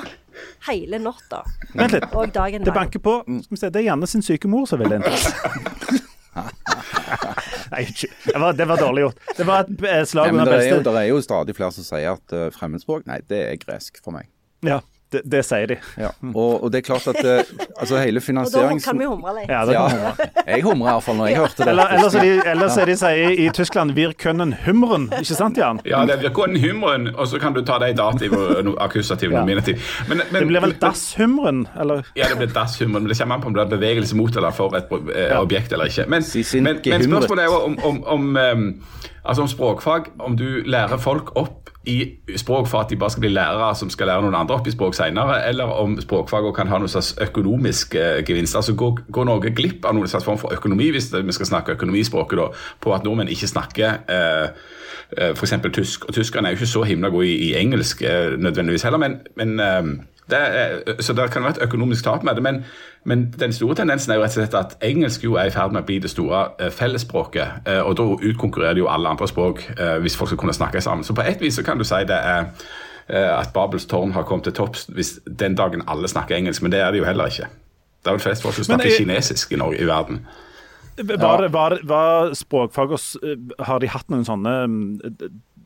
[0.67, 2.09] hele natta Vent litt.
[2.11, 3.21] og dagen Det banker på.
[3.23, 5.07] Skal vi se, det er Janne sin syke mor som vil inn.
[7.73, 7.83] Nei.
[8.25, 9.19] Det var, det var dårlig gjort.
[9.37, 10.89] Det var et eh, slag under er, jo, beltet.
[10.89, 14.15] det er jo stadig flere som sier at eh, fremmedspråk Nei, det er gresk for
[14.15, 14.29] meg.
[14.65, 14.79] Ja,
[15.13, 15.77] Det, det sier de.
[16.01, 16.09] Ja.
[16.33, 17.43] Og, og det er klart at eh,
[17.77, 19.49] altså hele Og da kan vi humre litt.
[19.51, 20.27] Ja, være.
[20.55, 21.69] jeg humrer iallfall når jeg hørte det.
[21.73, 25.57] Eller, ellers, så de, ellers er de sier i Tyskland 'wir können humren', ikke sant,
[25.57, 25.79] Jan?
[25.85, 28.73] Ja, det er 'wir können humren', og så kan du ta det i dativ og
[28.81, 29.39] akkusativ og Ja.
[29.39, 29.75] nominativ.
[30.09, 32.03] Men, men, Det blir vel dasshumren, eller?
[32.15, 34.51] Ja, det blir dasshumor, men det kommer an på om det er bevegelse mot eller
[34.51, 36.05] for et eh, objekt eller ikke.
[36.07, 36.23] Men,
[36.53, 38.83] men, men spørsmålet er jo om, om, om, em,
[39.23, 40.11] altså om språkfag.
[40.19, 41.97] Om du lærer folk opp i
[42.39, 44.71] språk for at de bare skal bli lærere som skal lære noen andre opp i
[44.71, 48.55] språk senere, eller om språkfag også kan ha noen slags økonomisk eh, gevinst.
[48.55, 51.51] Altså Går, går Norge glipp av noen slags form for økonomi, hvis det, vi skal
[51.51, 52.47] snakke økonomispråket, da,
[52.79, 54.47] på at nordmenn ikke snakker eh,
[55.17, 55.57] eh, f.eks.
[55.73, 56.07] tysk.
[56.07, 59.19] Og tyskerne er jo ikke så himla gode i, i engelsk eh, nødvendigvis heller, men,
[59.35, 59.83] men eh,
[60.31, 62.43] er, så det kan være et økonomisk tap med det.
[62.43, 62.61] Men,
[63.03, 65.71] men den store tendensen er jo rett og slett at engelsk jo er i ferd
[65.75, 67.47] med å bli det store eh, fellesspråket.
[67.67, 70.81] eh, og da utkonkurrerer det jo alle andre språk eh, hvis folk skal kunne snakke
[70.81, 71.03] sammen.
[71.03, 72.45] Så på et vis så kan du si det er
[73.09, 76.71] eh, at Babels tårn har kommet til topps hvis den dagen alle snakker engelsk, men
[76.71, 77.51] det er det jo heller ikke.
[78.03, 80.23] Det er vel flest folk som snakker jeg- kinesisk i, Norge, i verden.
[80.97, 82.91] Var, var, var språkfag
[83.65, 84.99] Har de hatt noen sånne mm,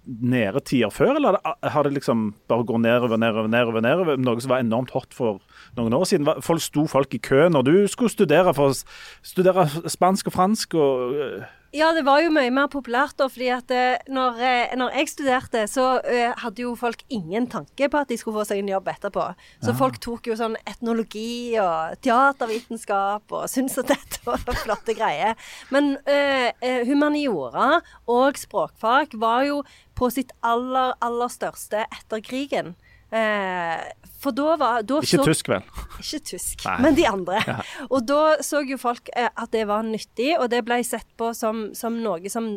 [0.08, 4.17] nede tider før, eller har det- liksom bare gått nedover, nedover, nedover, nedover?
[4.17, 5.39] Noe som var enormt hot for
[5.78, 6.28] noen år siden.
[6.44, 8.80] Folk sto folk i kø når du skulle studere for å
[9.26, 13.50] studere spansk og fransk og øh, Ja, det var jo mye mer populært da, fordi
[13.52, 18.00] at eh, når, eh, når jeg studerte, så uh, hadde jo folk ingen tanke på
[18.00, 19.26] at de skulle få seg en jobb etterpå.
[19.66, 25.36] Så folk tok jo sånn etnologi og teatervitenskap og syntes at dette var flotte greier.
[25.76, 29.62] Men uh, eh, humaniora og språkfag var jo
[30.00, 32.78] på sitt aller, aller største etter krigen.
[33.08, 33.84] Eh,
[34.28, 35.63] for da var da Ikke så- tysk, vel?
[36.04, 36.78] ikke tysk, Nei.
[36.84, 37.42] men de andre.
[37.88, 41.32] Og da så jo folk eh, at det var nyttig, og det ble sett på
[41.38, 42.50] som, som noe som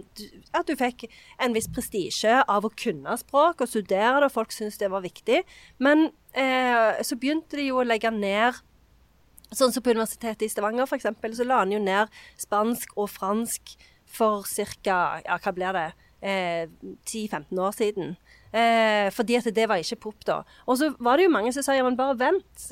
[0.56, 1.06] At du fikk
[1.40, 5.04] en viss prestisje av å kunne språk og studere det, og folk syntes det var
[5.06, 5.44] viktig.
[5.78, 8.58] Men eh, så begynte de jo å legge ned
[9.50, 12.06] Sånn som på Universitetet i Stavanger, f.eks., så la han jo ned
[12.38, 13.72] spansk og fransk
[14.06, 14.98] for ca.
[15.24, 15.88] Ja, hva blir det?
[16.22, 16.68] Eh,
[17.08, 18.12] 10-15 år siden.
[18.52, 20.40] Eh, fordi at det var ikke pop da.
[20.66, 22.64] Og så var det jo mange som sa ja, men bare vent.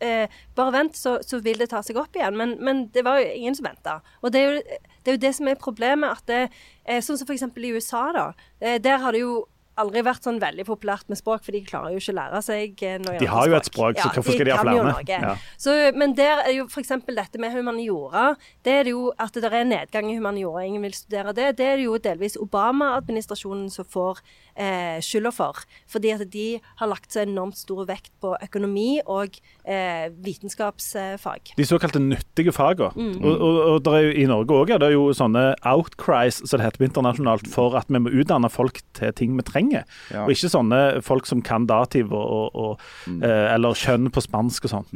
[0.00, 2.38] Eh, bare vent, så, så vil det ta seg opp igjen.
[2.38, 3.98] Men, men det var jo ingen som venta.
[4.22, 6.16] Og det er, jo, det er jo det som er problemet.
[6.16, 6.40] at det,
[6.86, 7.44] eh, Sånn som f.eks.
[7.52, 8.26] i USA, da.
[8.60, 9.44] Eh, der har det jo
[9.82, 12.84] aldri vært sånn veldig populært med språk, for de klarer jo ikke å lære seg
[12.86, 14.94] eh, noe De har jo et språk, så hvorfor skal de ha flere?
[15.10, 15.34] Ja.
[15.60, 16.94] Så, men der er jo f.eks.
[17.06, 18.26] dette med humaniora.
[18.66, 21.52] Det er det jo at det er nedgang i humaniora, ingen vil studere det.
[21.60, 24.22] Det er det jo delvis Obama-administrasjonen som får
[24.56, 25.62] eh, skylda for.
[25.90, 26.46] Fordi at de
[26.80, 31.54] har lagt så enormt stor vekt på økonomi og eh, vitenskapsfag.
[31.56, 32.92] De såkalte nyttige fagene.
[32.96, 33.20] Mm.
[33.22, 36.60] Og, og, og der er jo, I Norge òg er det jo sånne outcries, som
[36.60, 39.65] det heter internasjonalt, for at vi må utdanne folk til ting vi trenger.
[39.72, 39.82] Ja.
[40.24, 43.22] Og ikke sånne folk som kan dativ og, og, Mm.
[43.22, 44.92] eh, eller kjønn på spansk og sånt.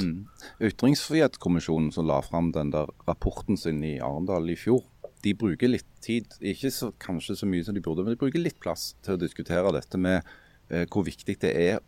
[0.60, 4.82] Ytringsfrihetskommisjonen som la fram den der rapporten sin i Arendal i fjor,
[5.22, 8.40] de bruker litt tid, ikke så, kanskje så mye som de burde, men de bruker
[8.40, 10.22] litt plass til å diskutere dette med
[10.70, 11.80] eh, hvor viktig det er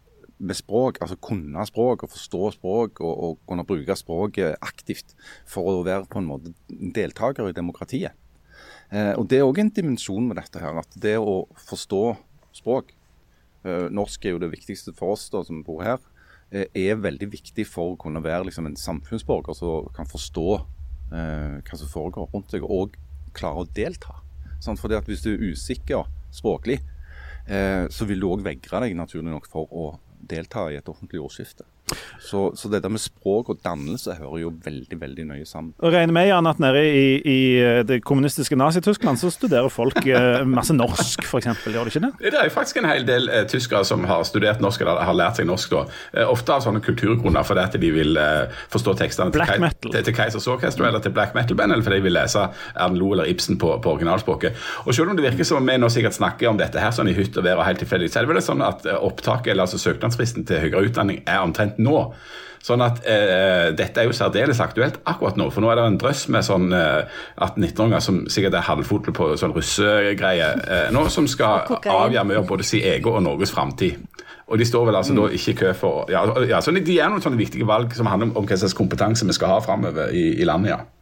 [0.43, 5.15] med språk, altså kunne språk og forstå språk og, og kunne bruke språket aktivt
[5.47, 8.13] for å være på en måte deltaker i demokratiet.
[8.93, 12.03] Eh, og Det er òg en dimensjon med dette her, at det å forstå
[12.57, 12.93] språk
[13.65, 15.99] eh, Norsk er jo det viktigste for oss da, som bor her
[16.53, 21.59] eh, er veldig viktig for å kunne være liksom, en samfunnsborger som kan forstå eh,
[21.63, 22.97] hva som foregår rundt deg, og
[23.37, 24.19] klare å delta.
[24.63, 24.81] Sant?
[24.81, 26.81] Fordi at Hvis du er usikker språklig,
[27.49, 31.23] eh, så vil du òg vegre deg naturlig nok for å delta i et offentlig
[31.23, 31.67] ordskifte.
[32.23, 35.73] Så, så dette med språk og dannelse hører jo veldig veldig nøye sammen.
[35.83, 39.99] Og regner med Jan, at nede i, i eh, det kommunistiske Nazi-Tyskland så studerer folk
[40.07, 41.51] eh, masse norsk, f.eks.
[41.73, 42.13] Gjør de ikke det?
[42.23, 45.19] Det er jo faktisk en hel del eh, tyskere som har studert norsk eller har
[45.19, 45.73] lært seg norsk.
[45.73, 45.85] da.
[46.13, 49.95] Eh, ofte av sånne kulturgrunner fordi at de vil eh, forstå tekstene Black til, metal.
[49.95, 53.17] til, til Keisers Orkester eller til Black Metal-band, eller fordi de vil lese Erlend Loe
[53.17, 54.59] eller Ibsen på, på originalspråket.
[54.87, 57.17] Og Selv om det virker som vi nå sikkert snakker om dette her sånn i
[57.17, 59.67] hytt og vær og helt tilfeldig, så er det vel sånn at eh, opptaket, eller
[59.67, 61.99] altså søknadsfristen til høyere utdanning er omtrent nå.
[62.63, 65.49] Sånn at eh, Dette er jo særdeles aktuelt akkurat nå.
[65.51, 67.11] For nå er det en drøss med sånn eh,
[67.43, 72.47] 18-19-åringer som sikkert er halvfotle på sånn russegreie eh, nå, som skal avgjøre mye om
[72.47, 73.99] både sin egen og Norges framtid.
[74.53, 77.15] Og de står vel altså da ikke i kø for ja, ja, så De gjør
[77.15, 80.15] noen sånne viktige valg som handler om, om hva slags kompetanse vi skal ha framover
[80.15, 80.77] i, i landet.
[80.77, 81.02] ja.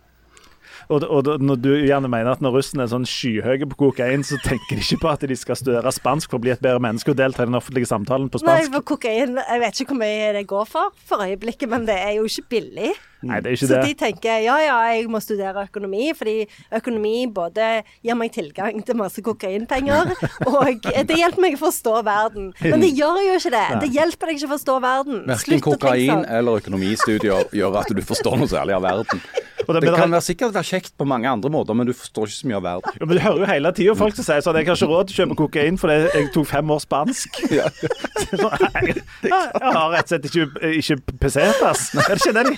[0.90, 4.24] Og, og, og når du gjerne mener at når russen er sånn skyhøye på kokain,
[4.26, 6.82] så tenker de ikke på at de skal studere spansk for å bli et bedre
[6.82, 8.72] menneske og delta i den offentlige samtalen på Nei, spansk.
[8.74, 12.16] for kokain Jeg vet ikke hvor mye det går for for øyeblikket, men det er
[12.18, 12.90] jo ikke billig.
[13.20, 13.80] Nei, det er ikke Så det.
[13.84, 17.66] de tenker ja ja, jeg må studere økonomi, fordi økonomi både
[18.02, 20.14] gir meg tilgang til masse kokainpenger,
[20.48, 22.48] og det hjelper meg å forstå verden.
[22.64, 23.66] Men det gjør jo ikke det.
[23.84, 25.22] Det hjelper deg ikke å forstå verden.
[25.28, 26.26] Verken kokain sånn.
[26.40, 29.22] eller økonomistudier gjør at du forstår noe særlig av verden.
[29.70, 32.26] Og det- Det kan være sikkert være kjekt på mange andre måter, men du forstår
[32.26, 32.96] ikke så mye av verden.
[33.00, 35.06] Ja, men Du hører jo hele tida folk som sier sånn Jeg har ikke råd
[35.08, 37.40] til å kjøpe kokain fordi jeg tok fem år spansk.
[37.60, 37.68] Ja.
[37.70, 40.44] Så jeg, jeg har rett og slett ikke,
[40.80, 41.94] ikke pesetas.
[41.94, 42.52] Er det ikke den,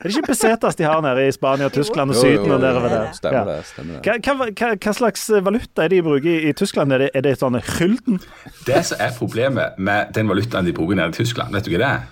[0.00, 2.60] Er det ikke pesetas de har nede i Spania, Tyskland og Jo, jo, Syden og
[2.60, 3.10] der og der?
[3.16, 3.58] Stemmer det.
[3.66, 4.22] stemmer det.
[4.22, 6.92] Hva, hva, hva, slags valuta er det de bruker i, i Tyskland?
[6.92, 8.20] Er det, er det sånn gylden?
[8.66, 11.78] Det som er problemet med den valutaen de bruker nede i Tyskland, vet du hva
[11.82, 12.08] det er?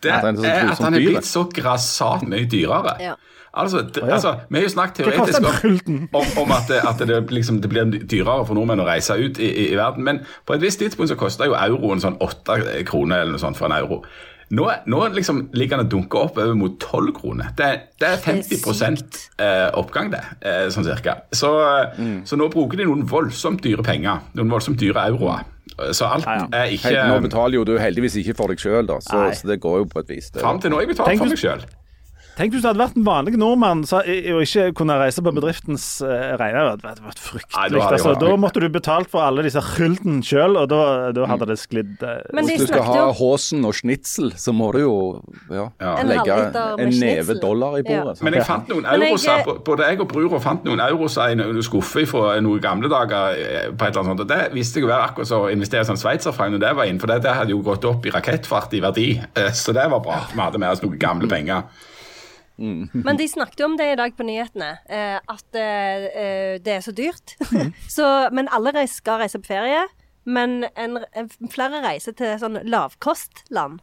[0.00, 0.22] Det er
[0.70, 2.92] at han er blitt så grassat mye dyrere.
[3.02, 3.16] Ja.
[3.54, 5.42] Altså, det, altså, Vi har jo snakket teoretisk
[5.88, 9.16] om, om, om at, det, at det, liksom, det blir dyrere for nordmenn å reise
[9.18, 10.04] ut i, i, i verden.
[10.04, 12.58] Men på et visst tidspunkt så kosta jo euroen sånn åtte
[12.88, 14.02] kroner eller noe sånt for en euro.
[14.48, 17.50] Nå, nå liksom ligger den og dunker opp over mot 12 kroner.
[17.56, 17.66] Det,
[18.00, 19.02] det er 50
[19.44, 21.18] eh, oppgang, det, eh, sånn cirka.
[21.36, 21.50] Så,
[21.98, 22.22] Mm.
[22.24, 24.22] så nå bruker de noen voldsomt dyre penger.
[24.38, 25.44] Noen voldsomt dyre euroer.
[25.92, 26.46] Så alt Ja, ja.
[26.64, 29.50] er ikke Hei, nå betaler jo du heldigvis ikke for deg sjøl, da, så, så
[29.50, 30.30] det går jo på et vis.
[30.34, 31.62] Fram til nå har jeg betalt for meg sjøl.
[32.38, 35.86] Tenk hvis du hadde vært en vanlig nordmann så, og ikke kunne reise på bedriftens
[36.06, 36.76] uh, regner.
[36.78, 37.80] Det hadde vært fryktelig.
[37.82, 40.78] altså, da måtte du betalt for alle disse gylden sjøl, og da,
[41.16, 42.20] da hadde det sklidd Uh.
[42.36, 44.94] Men de Hvis du skal ha Håsen og snitsel, så må du jo
[45.50, 45.94] ja, Ja.
[46.06, 48.04] Legge halvliter en neve dollar i Ja.
[48.04, 48.22] bordet.
[48.22, 51.58] Men jeg fant noen jeg- euroser, både jeg og brura fant noen euroser i noen
[51.64, 53.34] skuffer fra noen gamle dager.
[53.34, 55.52] eh, på et eller annet sånt, og Det visste jeg å være akkurat så å
[55.52, 58.06] investere i sånn sveitserfranc når det var inn, for det, det hadde jo gått opp
[58.06, 59.08] i rakettfart i verdi.
[59.52, 60.22] Så det var bra.
[60.32, 61.64] Vi hadde med oss noen gamle penger.
[62.58, 66.84] Men de snakket jo om det i dag på nyhetene, eh, at eh, det er
[66.84, 67.36] så dyrt.
[67.52, 67.72] Mm.
[67.96, 69.86] så, men alle skal reise på ferie.
[70.28, 73.78] Men en, en, flere reiser til sånn lavkostland.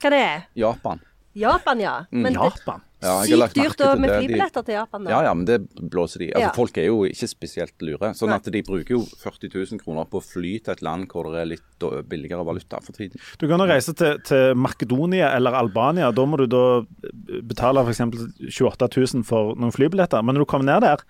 [0.00, 0.46] Hva det er?
[0.56, 1.02] Japan.
[1.38, 1.94] Japan, ja.
[2.10, 2.82] Men det, Japan.
[3.02, 5.06] Ja, sykt dyrt med flybilletter til Japan.
[5.06, 5.10] Da.
[5.10, 5.56] Ja, ja, men det
[5.90, 6.28] blåser de.
[6.30, 6.52] Altså, Ja.
[6.54, 8.12] Folk er jo ikke spesielt lure.
[8.14, 11.30] Sånn at de bruker jo 40 000 kroner på å fly til et land hvor
[11.32, 13.18] det er litt billigere valuta for tiden.
[13.40, 16.12] Du kan reise til, til Makedonia eller Albania.
[16.14, 16.64] Da må du da
[17.42, 18.04] betale f.eks.
[18.52, 20.22] 28 000 for noen flybilletter.
[20.22, 21.02] Men når du kommer ned der,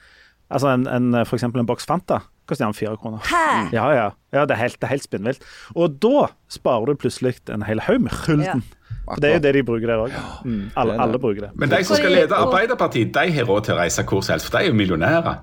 [0.48, 1.44] altså en, en, f.eks.
[1.50, 3.20] en boks Fanta, koster gjerne fire kroner.
[3.28, 3.68] Hæ?
[3.76, 4.10] Ja, ja.
[4.32, 5.44] ja det, er helt, det er helt spinnvilt.
[5.76, 8.64] Og da sparer du plutselig en hel haug med gylden.
[8.64, 8.81] For
[9.18, 10.18] Det er jo det de bruker der òg.
[10.44, 11.54] Mm, alle, alle bruker det.
[11.58, 14.46] Men de som skal lede Arbeiderpartiet, de har råd til å reise hvor som helst,
[14.48, 15.40] for de er jo millionærer.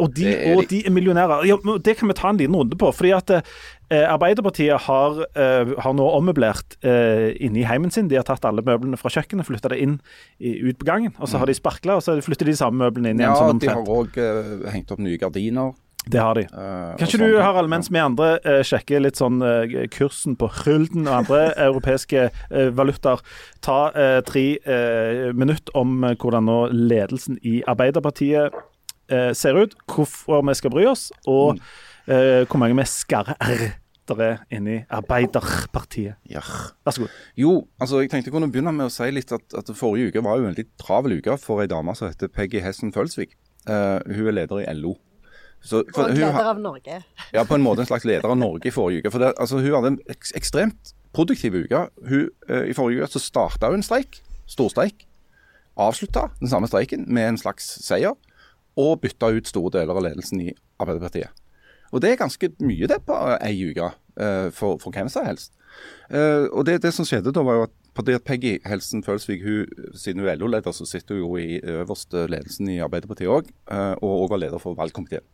[0.00, 0.24] Og de,
[0.56, 0.78] og de.
[0.86, 1.44] er millionærer.
[1.44, 2.88] Ja, det kan vi ta en liten runde på.
[2.96, 8.08] fordi at eh, Arbeiderpartiet har, eh, har nå ommøblert eh, inne i heimen sin.
[8.08, 9.98] De har tatt alle møblene fra kjøkkenet, flytta det inn
[10.40, 11.12] i, ut på gangen.
[11.20, 13.36] Og så har de sparkla, og så flytter de de samme møblene inn igjen.
[13.36, 14.16] Ja, sånn de har òg
[14.72, 15.76] hengt opp nye gardiner.
[16.10, 16.42] Det har de.
[16.50, 17.28] Uh, Kan ikke sånn.
[17.30, 21.42] du, Harald, mens vi andre uh, sjekker litt sånn uh, kursen på gulden og andre
[21.68, 22.28] europeiske
[22.74, 23.22] valutaer,
[23.62, 23.78] ta
[24.26, 24.44] tre
[25.36, 28.54] minutter om hvordan nå ledelsen i Arbeiderpartiet
[29.36, 31.60] ser ut, hvorfor vi skal bry oss, og
[32.06, 33.70] eh, hvor mange vi skarrer r
[34.12, 36.18] det er inni Arbeiderpartiet.
[36.28, 36.42] Ja.
[36.84, 37.12] Vær så god.
[37.38, 40.24] Jo, altså jeg tenkte jeg kunne begynne med å si litt at, at forrige uke
[40.26, 43.36] var jo en litt travel uke for ei dame som heter Peggy Hessen Følsvik.
[43.68, 44.96] Hun er leder i LO.
[45.62, 46.98] Så, for Og leder av Norge.
[47.32, 49.12] Ja, på en måte en slags leder av Norge i forrige uke.
[49.14, 51.86] For det, altså, Hun hadde en ek ekstremt produktiv uke.
[52.08, 54.20] Hun, eh, I forrige uke så starta hun en streik,
[54.50, 55.06] storstreik.
[55.78, 58.16] Avslutta den samme streiken med en slags seier,
[58.76, 61.30] og bytta ut store deler av ledelsen i Arbeiderpartiet.
[61.92, 65.52] Og det er ganske mye det på ei uke eh, for, for hvem som helst.
[66.10, 69.42] Eh, og det, det som skjedde da, var jo at fordi at Peggy Helsen Følsvik,
[69.44, 73.50] hun, siden hun er LO-leder, så sitter hun jo i øverste ledelsen i Arbeiderpartiet òg,
[74.00, 75.26] og òg var leder for valgkomiteen.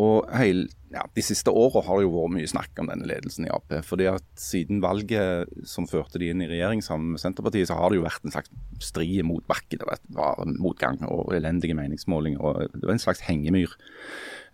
[0.00, 3.46] Og hele, ja, De siste åra har det jo vært mye snakk om denne ledelsen
[3.46, 3.68] i Ap.
[3.84, 7.90] fordi at Siden valget som førte de inn i regjering sammen med Senterpartiet, så har
[7.90, 9.78] det jo vært en slags strid mot motbakke.
[9.78, 12.40] Det var- var motgang og elendige meningsmålinger.
[12.40, 13.68] og Det var en slags hengemyr.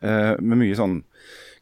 [0.03, 1.05] Eh, med mye sånn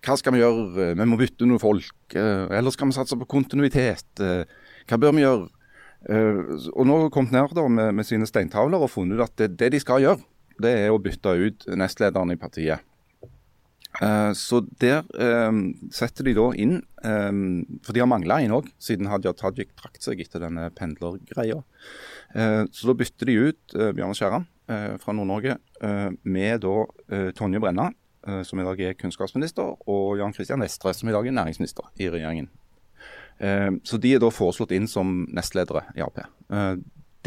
[0.02, 0.96] Hva skal vi gjøre?
[0.96, 2.14] Vi må bytte noen folk.
[2.14, 4.04] Eh, eller skal vi satse på kontinuitet?
[4.20, 4.44] Eh,
[4.86, 5.48] hva bør vi gjøre?
[6.10, 9.36] Eh, og nå har kommet ned da med, med sine steintavler og funnet ut at
[9.36, 10.20] det, det de skal gjøre,
[10.60, 12.80] det er å bytte ut nestlederen i partiet.
[14.02, 15.58] Eh, så der eh,
[15.94, 17.36] setter de da inn eh,
[17.86, 21.60] For de har mangla en òg, siden Hadia Tajik trakk seg etter denne pendlergreia.
[22.34, 25.58] Eh, så da bytter de ut eh, Bjørnar Skjæran fra Nord-Norge
[26.24, 26.70] med da
[27.36, 27.90] Tonje Brenna,
[28.48, 32.06] som i dag er kunnskapsminister, og Jan Christian Vestre, som i dag er næringsminister i
[32.08, 32.46] regjeringen.
[33.84, 36.16] Så de er da foreslått inn som nestledere i Ap.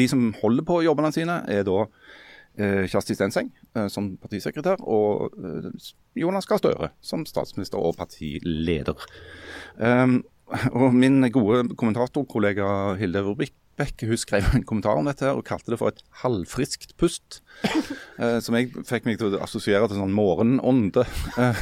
[0.01, 1.85] De som holder på jobbene sine, er da
[2.57, 5.69] Kjersti Stenseng, eh, som partisekretær, og eh,
[6.17, 8.97] Jonas Gahr Støre som statsminister og partileder.
[9.77, 10.21] Um,
[10.71, 15.45] og min gode kommentatorkollega Hilde Rubik Beck hun skrev en kommentar om dette her og
[15.45, 17.41] kalte det for et halvfriskt pust.
[18.17, 21.03] Eh, som jeg fikk meg til å assosiere til sånn morgenånde.
[21.37, 21.59] Eh,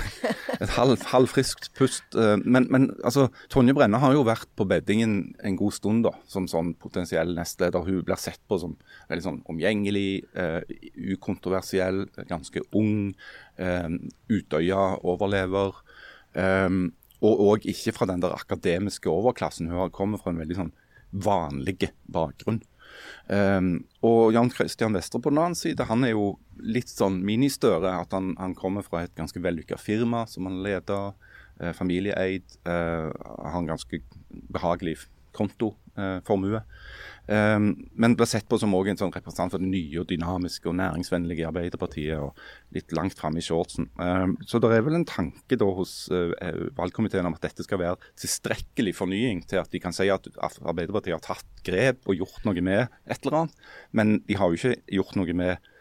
[0.63, 2.05] et halv, halvfriskt pust.
[2.16, 6.13] Eh, men, men, altså, Tonje Brenna har jo vært på beddingen en god stund da,
[6.32, 7.84] som sånn potensiell nestleder.
[7.84, 8.78] Hun blir sett på som
[9.11, 10.61] veldig sånn omgjengelig, eh,
[11.18, 13.11] ukontroversiell, ganske ung.
[13.59, 13.99] Eh,
[14.32, 15.76] Utøya overlever.
[16.39, 16.72] Eh,
[17.20, 19.68] og, og ikke fra den der akademiske overklassen.
[19.68, 20.76] Hun har kommet fra en veldig sånn
[21.24, 22.61] vanlige bakgrunn.
[23.26, 27.95] Um, og Jan Christian Vestre på den annen side, han er jo litt sånn ministøre.
[28.05, 31.16] At han, han kommer fra et ganske vellykka firma som han leder.
[31.59, 32.43] Eh, familieeid.
[32.68, 33.11] Eh,
[33.51, 34.97] har en ganske behagelig
[35.36, 36.62] kontoformue.
[37.28, 37.60] Eh,
[37.92, 40.78] men blir sett på som også en sånn representant for det nye og dynamiske og
[40.78, 42.22] næringsvennlige Arbeiderpartiet.
[42.22, 43.90] og Litt langt framme i shortsen.
[44.00, 47.82] Eh, så det er vel en tanke da hos eh, valgkomiteen om at dette skal
[47.82, 52.46] være tilstrekkelig fornying til at de kan si at Arbeiderpartiet har tatt grep og gjort
[52.48, 53.64] noe med et eller annet.
[53.96, 55.72] Men de har jo ikke gjort noe med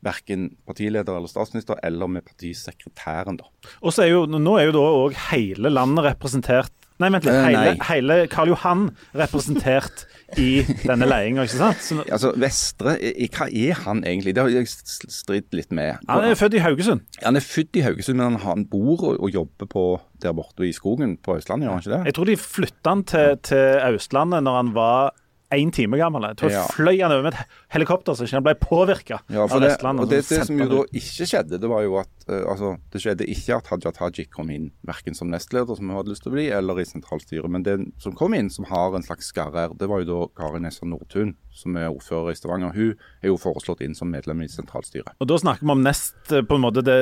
[0.00, 3.36] verken partileder eller statsminister eller med partisekretæren.
[3.36, 3.48] da.
[3.84, 7.34] Og så er jo, Nå er jo da òg hele landet representert Nei, vent litt.
[7.34, 8.82] Eh, Hele, hele Karl Johan
[9.16, 10.02] representert
[10.38, 11.80] i denne ledelsen, ikke sant?
[11.82, 12.96] Så, Altså, Vestre,
[13.34, 14.34] hva er han egentlig?
[14.36, 15.96] Det har jeg stridd litt med.
[16.08, 17.00] han er født i Haugesund.
[17.24, 19.86] Han er født i Haugesund, men han, bor og, og jobber på
[20.22, 22.02] der borte i skogen på Østlandet, gjør han ikke det?
[22.10, 25.10] Jeg tror de flytta han til, til Østlandet når han var
[25.56, 26.22] én time gammel.
[26.30, 26.66] Jeg tror Ja.
[26.70, 30.02] fløy han over med et helikopter som ikke ble påvirka Ja, av det, Vestlandet.
[30.04, 32.72] og det, det, det som jo da ikke skjedde, det var jo at uh, altså,
[32.92, 36.24] det skjedde ikke at Haja Tajik kom inn verken som nestleder, som hun hadde lyst
[36.26, 37.50] til å bli, eller i sentralstyret.
[37.50, 40.20] Men den som kom inn, som har en slags skarre her, det var jo da
[40.40, 42.74] Kari Nessa Nordtun, som er ordfører i Stavanger.
[42.74, 45.14] Hun er jo foreslått inn som medlem i sentralstyret.
[45.22, 46.98] Og Da snakker vi om nest, på en måte det,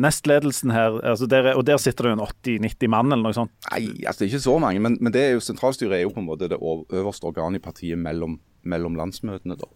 [0.00, 2.26] nestledelsen her, altså der, og der sitter det jo en
[2.66, 3.52] 80-90 mann eller noe sånt.
[3.70, 6.22] Nei, altså det ikke så mange, men, men det er jo, sentralstyret er jo på
[6.22, 9.58] en måte det øverste organet i partiet mellom, mellom landsmøtene.
[9.60, 9.68] da.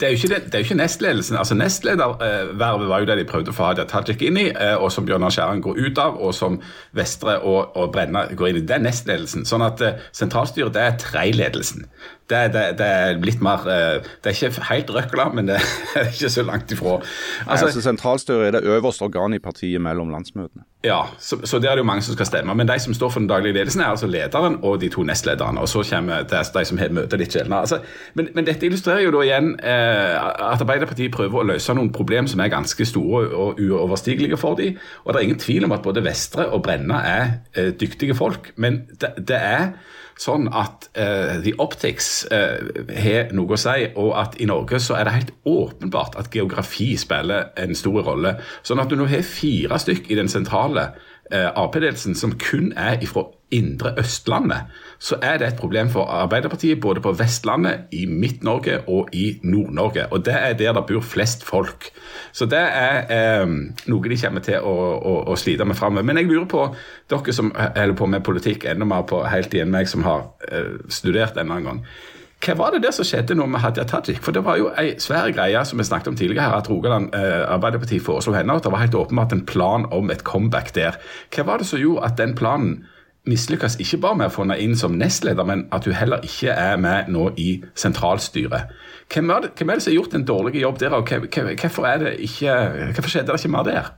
[0.00, 1.36] Det er jo ikke, det, er jo ikke nestledelsen.
[1.38, 4.90] altså Nestledervervet var jo det de prøvde å få Hadia Tajik inn i, eh, og
[4.90, 6.56] som Bjørnar Skjæran går ut av, og som
[6.98, 8.64] Vestre og, og Brenna går inn i.
[8.66, 9.46] Det er nestledelsen.
[9.46, 11.86] Sånn at eh, sentralstyret det er tredjeledelsen.
[12.30, 15.58] Det, det, det er litt mer eh, Det er ikke helt røkla, men det
[16.00, 16.94] er ikke så langt ifra.
[17.44, 20.64] Altså, Altså, sentralstyret er det øverste organet i partiet mellom landsmøtene.
[20.84, 22.54] ja, så, så der er det jo mange som skal stemme.
[22.54, 25.60] Men de som står for den daglige ledelsen, er altså lederen og de to nestlederne.
[25.60, 27.60] Og så kommer det de som har møter litt sjeldnere.
[27.60, 27.78] Altså,
[28.14, 30.16] men, men dette illustrerer jo da igjen eh,
[30.52, 34.80] at Arbeiderpartiet prøver å løse noen problem som er ganske store og uoverstigelige for dem.
[35.04, 38.52] Og det er ingen tvil om at både Vestre og Brenna er eh, dyktige folk.
[38.56, 39.68] Men det, det er
[40.20, 42.64] sånn at uh, The Optics har
[43.04, 46.94] har noe å si, og at i Norge så er det helt åpenbart at geografi
[47.00, 48.36] spiller en stor rolle.
[48.66, 50.90] Sånn at du nå har fire stykk i den sentrale
[51.32, 56.80] uh, Ap-ledelsen som kun er ifra indre Østlandet, så er det et problem for Arbeiderpartiet
[56.80, 60.06] både på Vestlandet, i Midt-Norge og i Nord-Norge.
[60.12, 61.90] Og det er der det bor flest folk.
[62.32, 63.54] Så det er eh,
[63.86, 66.06] noe de kommer til å, å, å slite med framover.
[66.06, 66.66] Men jeg lurer på,
[67.10, 70.76] dere som holder på med politikk enda mer på helt igjen meg som har eh,
[70.88, 71.86] studert en annen gang.
[72.44, 74.18] Hva var det der som skjedde nå med Hadia Tajik?
[74.20, 77.14] For Det var jo ei svær greie som vi snakket om tidligere her, at Rogaland
[77.16, 80.98] eh, Arbeiderparti foreslo henne, og det var helt åpenbart en plan om et comeback der.
[81.32, 82.82] Hva var det som gjorde at den planen
[83.30, 86.52] mislykkes ikke bare med å få henne inn som nestleder, men at hun heller ikke
[86.52, 88.72] er med nå i sentralstyret?
[89.12, 91.90] Hvem er det, hvem er det som har gjort en dårlig jobb der, og hvorfor,
[92.04, 92.56] det ikke,
[92.92, 93.92] hvorfor skjedde det ikke mer der?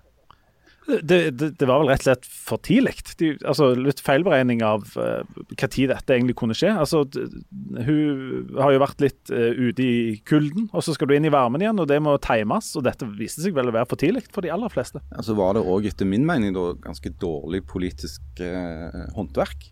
[0.86, 2.94] Det, det, det var vel rett og slett for tidlig.
[3.42, 6.70] Altså, litt feilberegning av uh, hva tid dette egentlig kunne skje.
[6.70, 9.96] Altså, hun har jo vært litt uh, ute i
[10.28, 12.70] kulden, og så skal du inn i varmen igjen, og det må times.
[12.78, 15.02] Og dette viste seg vel å være for tidlig for de aller fleste.
[15.10, 19.70] Altså var det òg etter min mening da, ganske dårlig politisk uh, håndverk.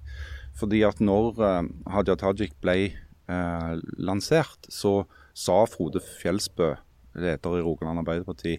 [0.59, 1.63] Fordi at når uh,
[1.95, 2.95] Hadia Tajik ble
[4.05, 6.75] lansert, så sa Frode Fjelsbø,
[7.17, 8.59] leder i Rogaland Arbeiderparti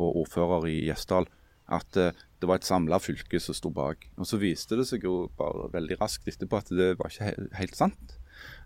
[0.00, 1.28] og ordfører i Gjesdal,
[1.70, 4.06] at eh, det var et samla fylke som sto bak.
[4.16, 7.48] Og Så viste det seg jo bare veldig raskt etterpå at det var ikke he
[7.60, 8.16] helt sant.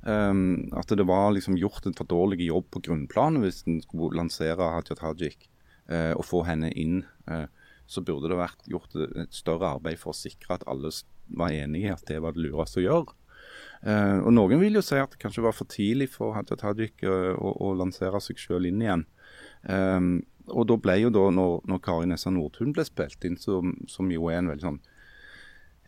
[0.06, 4.14] Um, at det var liksom gjort en for dårlig jobb på grunnplanet hvis en skulle
[4.14, 5.48] lansere Hadia Tajik
[5.90, 7.02] uh, og få henne inn.
[7.26, 7.48] Uh,
[7.90, 10.92] så burde det vært gjort et større arbeid for å sikre at alle
[11.34, 13.16] var enige i at det var det lureste å gjøre.
[13.84, 17.02] Uh, og Noen vil jo si at det kanskje var for tidlig for Hadia Tajik
[17.04, 19.04] eh, å, å lansere seg selv inn igjen.
[19.68, 20.14] Um,
[20.52, 24.10] og da ble jo da, når, når Kari Nessa Nordtun ble spilt inn, som, som
[24.12, 24.80] jo er en veldig sånn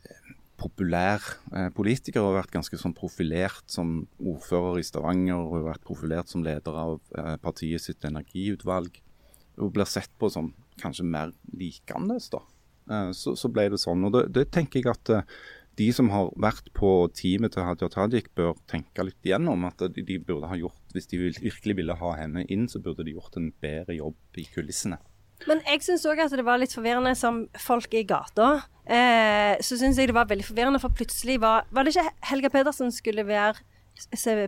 [0.06, 0.30] eh,
[0.60, 5.68] populær eh, politiker og har vært ganske sånn profilert som ordfører i Stavanger og har
[5.72, 9.02] vært profilert som leder av eh, partiet sitt energiutvalg.
[9.56, 12.42] og blir sett på som kanskje mer likende, da.
[12.90, 14.04] Eh, så, så, ble det sånn.
[14.06, 15.38] Og det, det tenker jeg at eh,
[15.76, 19.66] de som har vært på teamet til Hadia Tajik, bør tenke litt igjennom.
[19.68, 23.04] At de, de burde ha gjort, Hvis de virkelig ville ha henne inn, så burde
[23.04, 24.98] de gjort en bedre jobb i kulissene.
[25.44, 28.62] Men jeg syns òg at det var litt forvirrende som folk i gata.
[28.88, 32.52] Eh, så syns jeg det var veldig forvirrende, for plutselig var Var det ikke Helga
[32.54, 33.60] Pedersen skulle være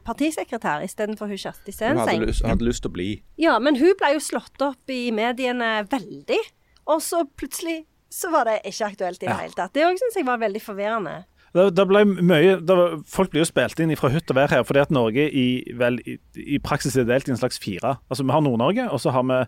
[0.04, 2.00] partisekretær istedenfor hun Kjersti Stenseng?
[2.00, 3.10] Hun hadde lyst, hadde lyst til å bli.
[3.40, 6.40] Ja, men hun ble jo slått opp i mediene veldig.
[6.88, 9.40] Og så plutselig så var det ikke aktuelt i det ja.
[9.42, 9.74] hele tatt.
[9.76, 11.16] Det òg syns jeg var veldig forvirrende.
[11.56, 14.52] Det, det ble mye, det var, folk blir jo spilt inn fra hytt og vær
[14.52, 15.46] her, fordi at Norge i,
[15.80, 17.96] vel, i, i praksis er delt i en slags fire.
[18.08, 19.38] Altså Vi har Nord-Norge, og så har vi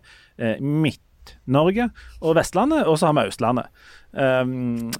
[0.41, 0.57] eh,
[1.41, 1.89] Midt-Norge
[2.21, 3.67] og Vestlandet, og så har vi Østlandet.
[4.11, 4.91] Um,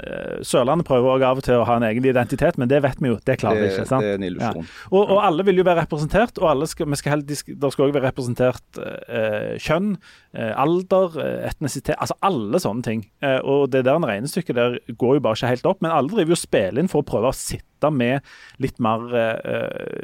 [0.47, 3.09] Sørlandet prøver også av og til å ha en egen identitet, men det vet vi
[3.11, 3.17] jo.
[3.27, 3.85] Det klarer vi ikke.
[3.89, 4.05] sant?
[4.05, 4.63] Det er en illusjon.
[4.63, 4.83] Ja.
[4.91, 7.89] Og, og, alle vil jo være representert, og alle skal, skal heller, det skal også
[7.91, 9.97] være representert uh, kjønn,
[10.37, 13.03] uh, alder, uh, etnisitet Altså alle sånne ting.
[13.43, 15.81] og det der regnestykket der går jo bare ikke helt opp.
[15.83, 18.25] Men alle driver jo og spiller inn for å prøve å sitte med
[18.61, 19.03] litt mer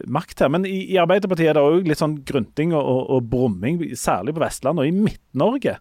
[0.09, 0.51] makt her.
[0.53, 4.35] Men i, i, Arbeiderpartiet er det òg litt sånn grunting og, og, og brumming, særlig
[4.35, 5.77] på Vestlandet og i Midt-Norge.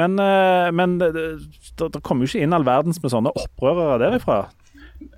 [0.00, 1.12] Men, eh, men det,
[1.78, 4.44] det, kommer jo ikke inn all verdens med sånne opprørere derifra.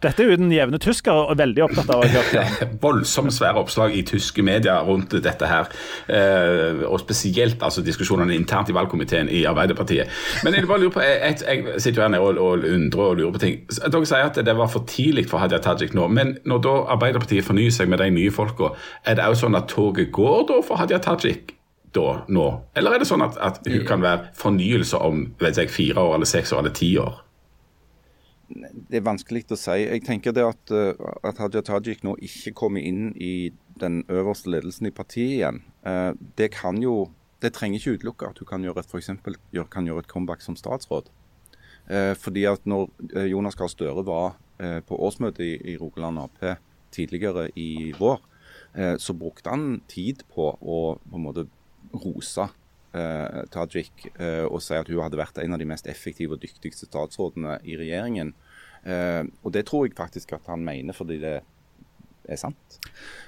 [0.02, 2.04] Dette er jo den jevne tysker og veldig opptatt av.
[2.84, 5.70] Voldsomt svære oppslag i tyske medier rundt dette her.
[6.12, 10.12] Eh, og spesielt altså, diskusjonene internt i valgkomiteen i Arbeiderpartiet.
[10.44, 13.20] Men jeg bare lurer på, jeg, jeg sitter jo her nede og, og undrer og
[13.20, 13.58] lurer på ting.
[13.76, 16.08] Dere sier at det var for tidlig for Hadia Tajik nå.
[16.12, 18.74] Men når da Arbeiderpartiet fornyer seg med de nye folka,
[19.04, 21.55] er det òg sånn at toget går da for Hadia Tajik?
[21.96, 22.46] Da, nå?
[22.76, 26.18] Eller er det sånn at, at hun kan være fornyelse om vet jeg, fire år
[26.18, 27.22] eller seks år eller ti år?
[28.46, 29.74] Det er vanskelig å si.
[29.82, 30.94] Jeg tenker det at, eh,
[31.26, 35.62] at Hadia Tajik nå ikke kommer inn i den øverste ledelsen i partiet igjen.
[35.82, 37.10] Eh, det kan jo
[37.42, 39.34] det trenger ikke utelukke at hun kan gjøre et, for eksempel,
[39.70, 41.10] kan gjøre et comeback som statsråd.
[41.90, 42.88] Eh, fordi at når
[43.28, 46.38] Jonas Gahr Støre var på årsmøtet i, Rogaland Ap
[46.90, 48.22] tidligere i vår,
[48.96, 51.44] så brukte han tid på å på en måte
[51.94, 52.48] rose
[52.96, 56.42] eh, Tajik eh, og si at hun hadde vært en av de mest effektive og
[56.42, 58.32] dyktigste statsrådene i regjeringen.
[58.86, 61.36] Eh, og det tror jeg faktisk at han mener fordi det
[62.26, 62.78] er sant.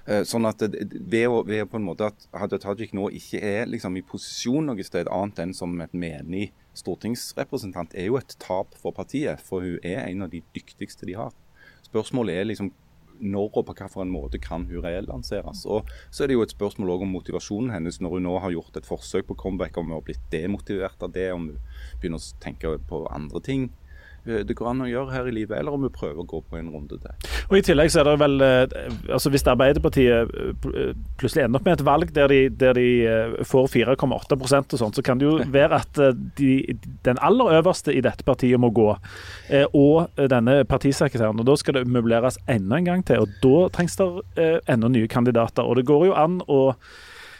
[0.07, 3.71] Eh, sånn at ved, å, ved, på en måte at Hadia Tajik nå ikke er
[3.71, 8.75] liksom, i posisjon noe sted annet enn som et menig stortingsrepresentant, er jo et tap
[8.79, 9.43] for partiet.
[9.45, 11.35] For hun er en av de dyktigste de har.
[11.89, 12.71] Spørsmålet er liksom
[13.21, 15.65] når og på hvilken måte kan hun relanseres.
[15.67, 18.77] Og Så er det jo et spørsmål om motivasjonen hennes når hun nå har gjort
[18.77, 21.59] et forsøk på comeback, om hun har blitt demotivert av det, om hun
[22.01, 23.71] begynner å tenke på andre ting.
[24.29, 26.41] Eh, det går an å gjøre her i livet, eller om vi prøver å gå
[26.45, 27.29] på en runde til.
[27.49, 28.77] Og I tillegg så er det vel eh,
[29.15, 32.89] altså Hvis Arbeiderpartiet eh, plutselig ender opp med et valg der de, der de
[33.49, 36.01] får 4,8% og sånt, så kan det jo være at
[36.39, 36.53] de,
[37.07, 38.89] den aller øverste i dette partiet må gå.
[39.77, 41.41] Og denne partisekretæren.
[41.41, 43.25] og Da skal det møbleres enda en gang til.
[43.25, 45.65] og Da trengs det enda nye kandidater.
[45.65, 46.61] og Det går jo an å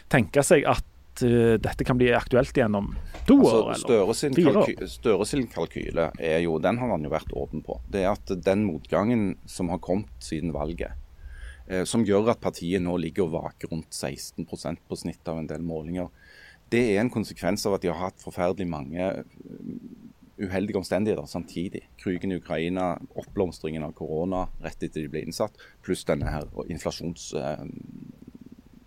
[0.09, 0.85] tenke seg at
[1.25, 2.89] uh, dette kan bli aktuelt igjen om
[3.27, 4.73] to altså, år eller sin fire år?
[4.89, 7.79] Støre sin kalkyle er jo, den har han jo vært åpen på.
[7.91, 10.97] Det er at den motgangen som har kommet siden valget,
[11.67, 15.49] eh, som gjør at partiet nå ligger og vaker rundt 16 på snitt av en
[15.49, 16.09] del målinger,
[16.69, 19.25] det er en konsekvens av at de har hatt forferdelig mange eh,
[20.39, 21.83] uheldige omstendigheter samtidig.
[21.99, 27.33] Krigen i Ukraina, oppblomstringen av korona rett etter de ble innsatt, pluss denne her inflasjons...
[27.37, 27.65] Eh,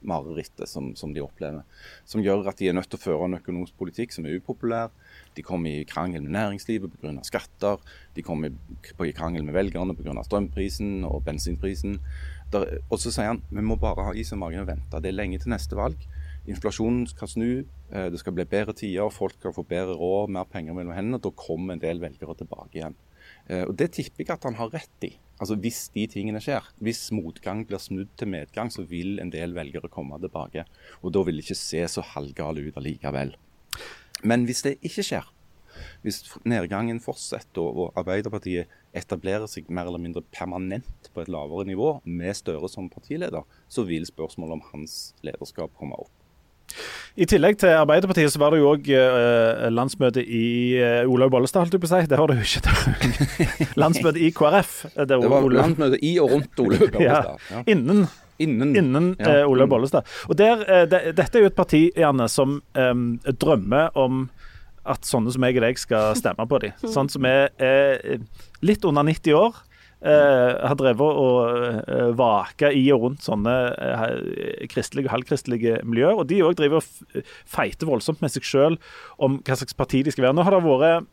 [0.09, 1.62] marerittet som, som, de opplever.
[2.09, 4.92] Som gjør at de er nødt til å føre en økonomisk politikk som er upopulær.
[5.36, 7.14] De kommer i krangel med næringslivet pga.
[7.26, 7.82] skatter.
[8.16, 10.16] De kommer i krangel med velgerne pga.
[10.26, 12.00] strømprisen og bensinprisen.
[12.53, 15.00] Og så sier han vi må bare ha is i magen og vente.
[15.00, 16.00] Det er lenge til neste valg.
[16.50, 20.44] Inflasjonen skal snu, eh, det skal bli bedre tider, folk skal få bedre råd, mer
[20.44, 21.22] penger mellom hendene.
[21.22, 22.96] Da kommer en del velgere tilbake igjen.
[23.53, 25.12] Eh, og Det tipper jeg at han har rett i.
[25.42, 29.57] Altså Hvis de tingene skjer, hvis motgang blir snudd til medgang, så vil en del
[29.57, 30.64] velgere komme tilbake.
[31.03, 33.34] Og da vil det ikke se så halvgale ut allikevel.
[34.22, 35.26] Men hvis det ikke skjer,
[36.05, 41.96] hvis nedgangen fortsetter og Arbeiderpartiet etablerer seg mer eller mindre permanent på et lavere nivå,
[42.05, 46.21] med Støre som partileder, så vil spørsmålet om hans lederskap komme opp.
[47.12, 50.44] I tillegg til Arbeiderpartiet så var det jo òg eh, landsmøte i
[50.80, 52.06] eh, Olaug Bollestad, holdt jeg på å si.
[52.08, 53.66] Det har du ikke.
[53.82, 54.76] Landsmøte i KrF.
[54.96, 55.58] det var Olaug...
[55.58, 57.42] landsmøte i og rundt Olaug Bollestad.
[57.50, 57.64] Ja.
[57.68, 58.06] Innen,
[58.40, 60.08] innen, innen uh, Olaug Bollestad.
[60.32, 64.24] Og der, de, Dette er jo et parti Janne, som um, drømmer om
[64.88, 66.80] at sånne som meg og deg skal stemme på dem.
[66.96, 67.52] Sånn som er
[68.64, 69.60] litt under 90 år
[70.05, 76.20] eh, har drevet og eh, vaka i og rundt sånne eh, kristelige og halvkristelige miljøer.
[76.20, 78.78] Og de òg driver og feiter voldsomt med seg sjøl
[79.22, 80.38] om hva slags parti de skal være.
[80.38, 81.11] Nå har det vært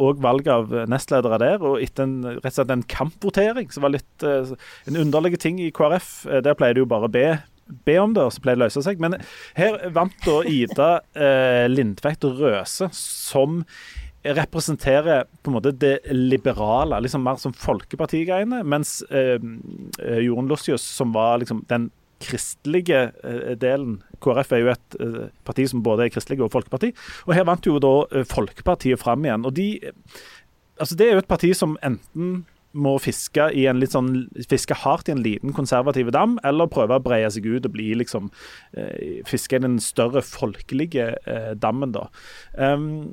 [0.00, 3.92] og valg av nestledere der, og etter en, rett og slett en kampvotering, som var
[3.92, 6.08] litt en underlig ting i KrF.
[6.42, 7.26] Der pleier de jo bare å be,
[7.86, 9.02] be om det, og så pleier det å løse seg.
[9.02, 9.18] Men
[9.58, 13.62] her vant da Ida eh, Lindtveit Røse, som
[14.22, 19.40] representerer på en måte det liberale, liksom mer som folkepartigreiene, mens eh,
[20.02, 21.90] eh, Jorunn Lossius, som var liksom den
[22.22, 26.92] kristelige eh, delen KrF er jo et eh, parti som både er kristelig og folkeparti.
[27.26, 29.46] Og her vant jo da Folkepartiet fram igjen.
[29.46, 29.68] Og de
[30.80, 34.74] Altså, det er jo et parti som enten må fiske i en litt sånn fiske
[34.82, 38.30] hardt i en liten konservativ dam, eller prøve å breie seg ut og bli liksom
[39.28, 41.10] Fiske i den større folkelige
[41.60, 42.06] dammen, da.
[42.56, 43.12] Um,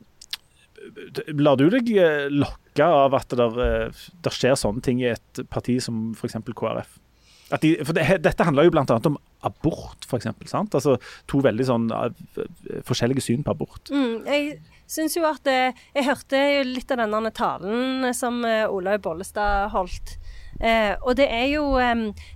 [1.40, 5.80] Lar du deg eh, lokke av at det eh, skjer sånne ting i et parti
[5.84, 6.40] som f.eks.
[6.48, 6.98] KrF?
[7.64, 8.86] De, for det, dette handler jo bl.a.
[9.10, 9.18] om
[9.48, 10.30] abort, f.eks.
[10.54, 10.98] Altså,
[11.30, 13.90] to veldig sånn eh, forskjellige syn på abort.
[13.90, 14.60] Mm, jeg
[14.90, 20.18] syns jo at Jeg hørte litt av denne talen som Olaug Bollestad holdt.
[20.60, 21.64] Eh, og det er jo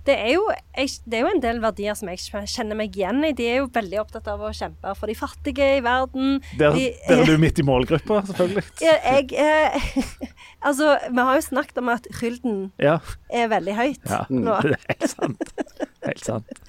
[0.06, 3.20] det, er jo jeg, det er jo en del verdier som jeg kjenner meg igjen
[3.26, 3.34] i.
[3.36, 6.38] De er jo veldig opptatt av å kjempe for de fattige i verden.
[6.60, 8.64] Der, de, der er du midt i målgruppa, selvfølgelig.
[8.84, 9.92] Jeg eh,
[10.64, 12.96] Altså, vi har jo snakket om at Hylden Ja,
[13.28, 14.22] er veldig høyt ja.
[14.32, 14.56] nå.
[14.64, 15.50] det er helt sant.
[16.04, 16.54] Helt sant.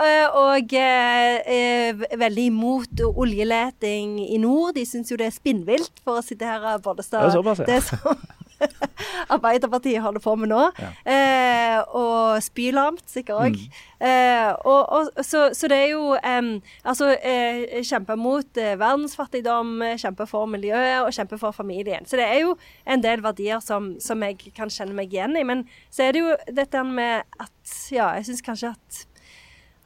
[0.00, 4.76] Eh, og eh, er veldig imot oljeleting i nord.
[4.78, 7.26] De syns jo det er spinnvilt, for å sitere Bollestad.
[7.26, 7.66] Det er såpass, ja.
[7.68, 8.39] Det som
[9.34, 10.62] Arbeiderpartiet holder på med nå.
[11.04, 13.58] Eh, og spylamt, sikkert òg.
[13.58, 13.78] Mm.
[14.00, 16.48] Eh, så, så det er jo eh,
[16.88, 22.06] Altså, eh, kjempe mot eh, verdensfattigdom, eh, kjempe for miljøet og kjempe for familien.
[22.08, 22.56] Så det er jo
[22.88, 25.44] en del verdier som, som jeg kan kjenne meg igjen i.
[25.46, 29.04] Men så er det jo dette med at Ja, jeg syns kanskje at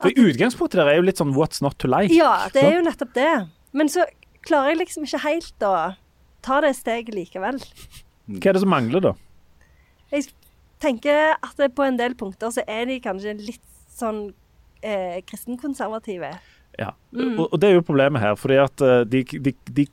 [0.01, 2.12] For i utgangspunktet der er jo litt sånn what's not to like.
[2.14, 3.33] Ja, det er jo nettopp det.
[3.75, 4.07] Men så
[4.47, 5.75] klarer jeg liksom ikke helt å
[6.45, 7.61] ta det steget likevel.
[8.29, 9.12] Hva er det som mangler, da?
[10.12, 10.29] Jeg
[10.81, 13.62] tenker at på en del punkter så er de kanskje litt
[13.95, 14.27] sånn
[14.83, 16.35] eh, kristenkonservative.
[16.79, 17.37] Ja, Mm.
[17.39, 18.35] og, og det er jo problemet her.
[18.35, 19.85] fordi at eh, de, de, de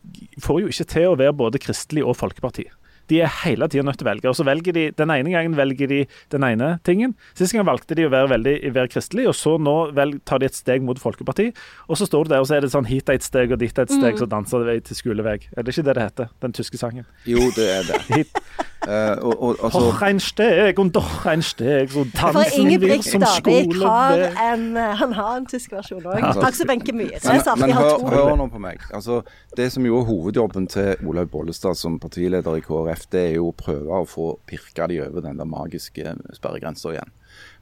[0.41, 2.65] får jo ikke til å være både kristelig og folkeparti.
[3.11, 4.29] De er hele tida nødt til å velge.
[4.31, 6.01] og så velger de, Den ene gangen velger de
[6.31, 7.15] den ene tingen.
[7.35, 10.47] Sist gang valgte de å være veldig være kristelig, og så nå vel, tar de
[10.47, 11.49] et steg mot folkeparti.
[11.89, 13.59] Og så står du der, og så er det sånn hit er et steg og
[13.61, 15.39] dit er et steg, så danser de til skolevei.
[15.57, 16.35] Er det ikke det det heter?
[16.41, 17.07] Den tyske sangen.
[17.27, 18.03] Jo, det er det.
[18.15, 18.70] Hit.
[18.87, 23.21] Eh, og, og, altså, Doch ein Steg und doch ein Steg, så dansen blir som
[23.29, 24.23] skole har
[24.53, 26.17] en, eh, han har en tysk versjon òg.
[26.17, 26.31] Ja.
[26.47, 28.81] Aksel Benke Myhre men, men hør, hør nå på meg.
[28.89, 29.19] Altså,
[29.57, 33.51] det som jo er hovedjobben til Olaug Bollestad som partileder i KrF, det er jo
[33.51, 37.13] å prøve å få pirka de over den der magiske sperregrensa igjen.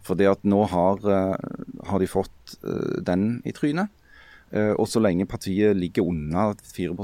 [0.08, 1.36] Fordi at nå har, eh,
[1.92, 2.60] har de fått
[3.04, 3.92] den i trynet.
[4.50, 6.96] Eh, og så lenge partiet ligger unna 4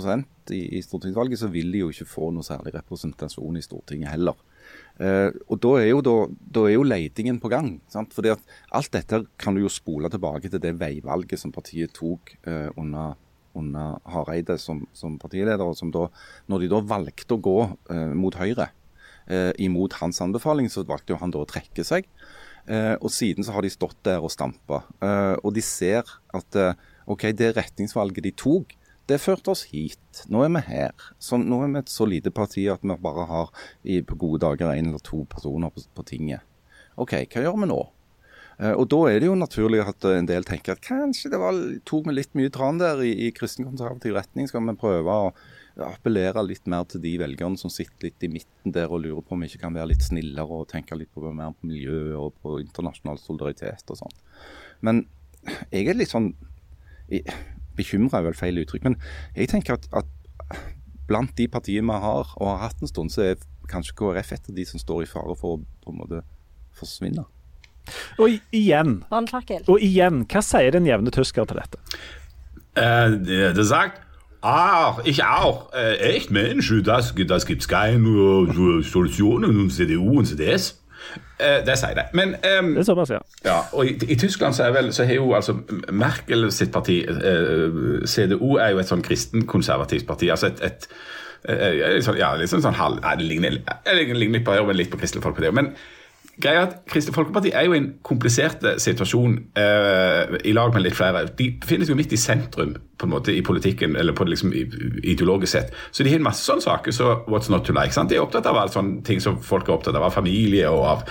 [0.53, 4.37] i, i stortingsvalget, så vil de jo ikke få noe særlig representasjon i Stortinget heller.
[4.95, 6.13] Uh, og da er, jo, da,
[6.55, 7.75] da er jo leitingen på gang.
[7.91, 8.15] Sant?
[8.15, 12.31] Fordi at alt dette kan du jo spole tilbake til det veivalget som partiet tok
[12.47, 13.17] uh, under,
[13.57, 15.61] under Hareide som, som partileder.
[15.61, 16.07] og som da,
[16.51, 18.71] når de da valgte å gå uh, mot Høyre,
[19.57, 22.05] imot hans anbefaling, så valgte jo han da å trekke seg.
[23.01, 24.83] Og siden så har de stått der og stampa.
[25.41, 26.57] Og de ser at
[27.05, 28.75] OK, det retningsvalget de tok,
[29.05, 30.23] det førte oss hit.
[30.33, 31.09] Nå er vi her.
[31.21, 33.51] Så, nå er vi et så lite parti at vi bare har
[33.83, 36.41] i, på gode dager én eller to personer på, på tinget.
[36.97, 37.81] OK, hva gjør vi nå?
[38.57, 41.59] Eh, og Da er det jo naturlig at en del tenker at kanskje det var,
[41.85, 44.49] tok vi litt mye tran der i, i kristenkonservativ retning.
[44.49, 45.29] Skal vi prøve å
[45.85, 49.35] appellere litt mer til de velgerne som sitter litt i midten der og lurer på
[49.35, 52.37] om vi ikke kan være litt snillere og tenke litt på mer på miljø og
[52.41, 54.19] på internasjonal solidaritet og sånn.
[54.87, 55.03] Men
[55.69, 56.31] jeg er litt sånn
[57.75, 58.97] Bekymra er vel feil uttrykk, men
[59.35, 60.59] jeg tenker at, at
[61.07, 64.49] blant de partiene vi har og har hatt en stund, så er kanskje KrF et
[64.49, 66.21] av de som står i fare for å på en måte
[66.75, 67.25] forsvinne.
[68.17, 71.81] Og igjen, og igjen, hva sier den jevne tysker til dette?
[72.75, 73.13] Uh,
[73.55, 74.01] det sagt,
[74.41, 75.71] ach, ich auch.
[75.73, 80.81] Äh, echt, Mensch, das, das gibt's keine äh, Solutionen und CDU und CDS.
[81.39, 82.05] Äh, det sier de.
[82.15, 83.19] Men ehm, Det er såpass, ja.
[83.45, 85.57] ja, og i, i Tyskland så, er vel, så har jo altså
[85.91, 90.29] Merkel sitt parti, eh, CDO, er jo et sånn kristenkonservativt parti.
[90.31, 90.87] altså et, et
[91.51, 93.59] eh, litt sånn, ja, liksom sånn, sånn halv, ja, det ligner,
[93.91, 95.51] ligner litt på Høyre, men litt på Kristelig Folkeparti.
[95.55, 95.73] Men
[96.41, 100.83] greia er at Kristelig Folkeparti er jo i en komplisert situasjon eh, i lag med
[100.83, 101.25] litt flere.
[101.38, 104.36] De befinner seg jo midt i sentrum på en måte i politikken, eller på det
[104.36, 105.75] liksom ideologisk sett.
[105.91, 107.93] Så de har en masse sånne saker så what's not to like.
[107.95, 108.11] sant?
[108.11, 110.86] De er opptatt av alle sånne ting som folk er opptatt av, av familie og
[110.95, 111.07] av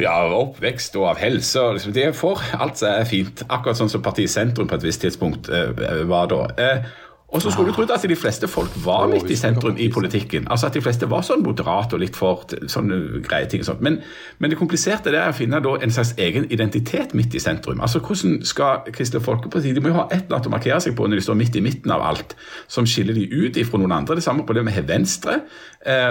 [0.00, 1.60] ja, oppvekst og av helse.
[1.60, 3.44] Og liksom, de er for alt som er fint.
[3.48, 5.72] Akkurat sånn som partiet Sentrum på et visst tidspunkt eh,
[6.08, 6.42] var da.
[6.56, 6.90] Eh,
[7.30, 10.48] og så skulle du trodd at de fleste folk var midt i sentrum i politikken.
[10.50, 13.62] Altså At de fleste var sånn moderate og litt for sånne greie ting.
[13.62, 13.84] og sånt.
[13.86, 14.00] Men,
[14.38, 17.80] men det kompliserte det er å finne en slags egen identitet midt i sentrum.
[17.80, 20.96] Altså Hvordan skal Kristelig Folkeparti De må jo ha et eller annet å markere seg
[20.98, 22.34] på når de står midt i midten av alt,
[22.66, 24.18] som skiller de ut ifra noen andre.
[24.18, 25.40] Det samme problemet har Venstre,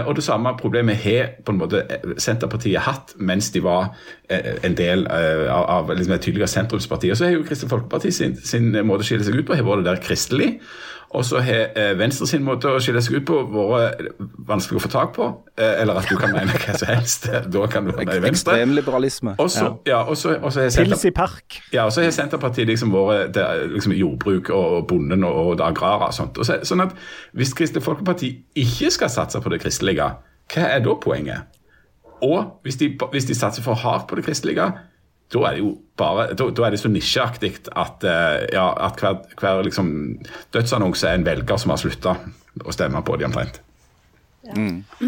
[0.07, 3.91] og det samme problemet har på en måte eh, Senterpartiet hatt mens de var
[4.29, 7.11] eh, en del eh, av, av liksom et tydeligere sentrumsparti.
[7.13, 9.67] Og så har jo Kristelig Folkeparti sin, sin måte å skille seg ut på har
[9.67, 10.55] vært der kristelig.
[11.09, 14.03] Og så har eh, Venstre sin måte å skille seg ut på vært
[14.45, 15.29] vanskelig å få tak på.
[15.57, 17.25] Eh, eller at du kan mene hva som helst.
[17.55, 18.59] Da kan du være i Venstre.
[18.59, 19.33] Ekstremliberalisme.
[19.41, 21.61] Og så ja, og så- har Pils i park.
[21.73, 23.39] ja, og så har Senterpartiet liksom vært
[23.73, 26.37] liksom jordbruk og bonden og, og det agrare og sånt.
[26.37, 26.93] Og så, sånn at
[27.33, 30.09] Hvis Kristelig Folkeparti ikke skal satse på det kristelige,
[30.49, 31.59] hva er da poenget?
[32.25, 34.65] Og hvis de, hvis de satser for hardt på det kristelige,
[35.29, 38.99] da er det jo bare, da, da er det så nisjeaktig at, eh, ja, at
[38.99, 39.91] hver, hver liksom,
[40.53, 42.15] dødsannonse er en velger som har slutta
[42.65, 43.61] å stemme på de omtrent.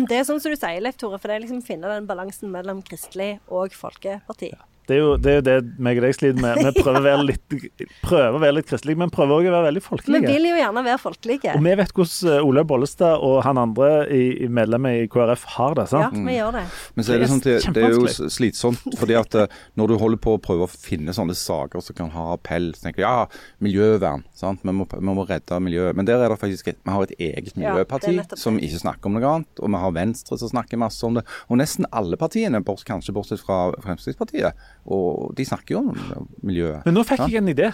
[0.07, 2.09] Det er sånn som du sier, Leif Tore, for det er liksom å finne den
[2.09, 4.51] balansen mellom kristelig og folkeparti.
[4.91, 6.59] Det er jo det, er jo det meg og deg sliter med.
[6.59, 7.55] Vi prøver å være litt,
[8.03, 10.21] prøver å være litt kristelige, men prøver også å være veldig folkelige.
[10.25, 11.53] Vi vil jo gjerne være folkelige.
[11.55, 15.45] Og vi vet hvordan eh, Olaug Bollestad og han andre i, i medlemmet i KrF
[15.55, 15.87] har det.
[15.93, 16.17] sant?
[16.17, 16.65] Ja, vi gjør det.
[16.97, 19.95] Men så er det, sånn, det, det er jo slitsomt, fordi at eh, når du
[20.03, 23.07] holder på å prøve å finne sånne saker som kan ha appell, så tenker du
[23.07, 23.15] ja,
[23.63, 24.65] miljøvern, sant?
[24.67, 25.95] Vi, må, vi må redde miljøet.
[25.97, 29.07] Men der er det faktisk et, vi har et eget miljøparti ja, som ikke snakker
[29.07, 31.25] om noe annet, og vi har Venstre som snakker masse om det.
[31.47, 32.61] Og nesten alle partiene,
[32.91, 36.85] kanskje bortsett fra Fremskrittspartiet, og de snakker jo om miljøet.
[36.87, 37.71] Men nå fikk jeg en idé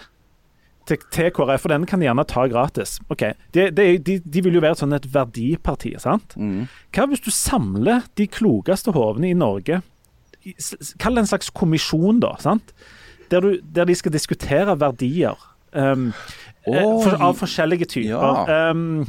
[0.87, 2.97] til, til KrF, for den kan de gjerne ta gratis.
[3.11, 6.35] Ok, de, de, de, de vil jo være sånn et verdiparti, sant?
[6.37, 9.81] Hva hvis du samler de klokeste hodene i Norge,
[11.01, 12.71] kall det en slags kommisjon da, sant?
[13.31, 15.35] Der, du, der de skal diskutere verdier
[15.75, 16.13] um,
[16.63, 18.15] oh, for, av forskjellige typer.
[18.47, 18.71] Ja.
[18.71, 19.03] Um,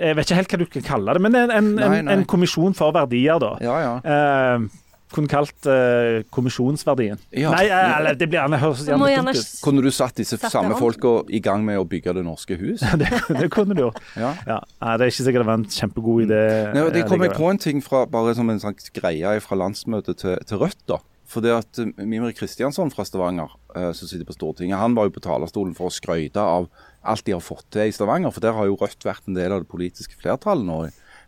[0.00, 2.12] jeg vet ikke helt hva du kan kalle det, men en, en, Nei, nei.
[2.12, 3.54] en kommisjon for verdier, da.
[3.64, 3.94] Ja, ja.
[4.04, 4.68] Eh,
[5.10, 7.18] kunne kalt uh, kommisjonsverdien.
[7.34, 7.52] Ja.
[7.54, 9.60] Nei, eh, eller det blir gjerne høres Du gjerne dumt ut.
[9.64, 12.84] Kunne du satt disse satt samme folka i gang med å bygge det norske hus?
[13.00, 14.00] det, det kunne du gjort.
[14.14, 14.32] Ja.
[14.46, 14.58] Ja.
[14.80, 16.42] Nei, det er ikke sikkert det var en kjempegod idé.
[16.76, 20.22] Nei, det kom jeg på en ting fra, bare som en slags greie fra landsmøtet
[20.22, 20.82] til, til Rødt.
[20.90, 21.00] da.
[21.30, 25.14] For det at Mimre Kristiansson fra Stavanger, eh, som sitter på Stortinget, han var jo
[25.14, 26.66] på talerstolen for å skryte av
[27.06, 28.34] alt de har fått til i Stavanger.
[28.34, 30.80] For der har jo Rødt vært en del av det politiske flertallet nå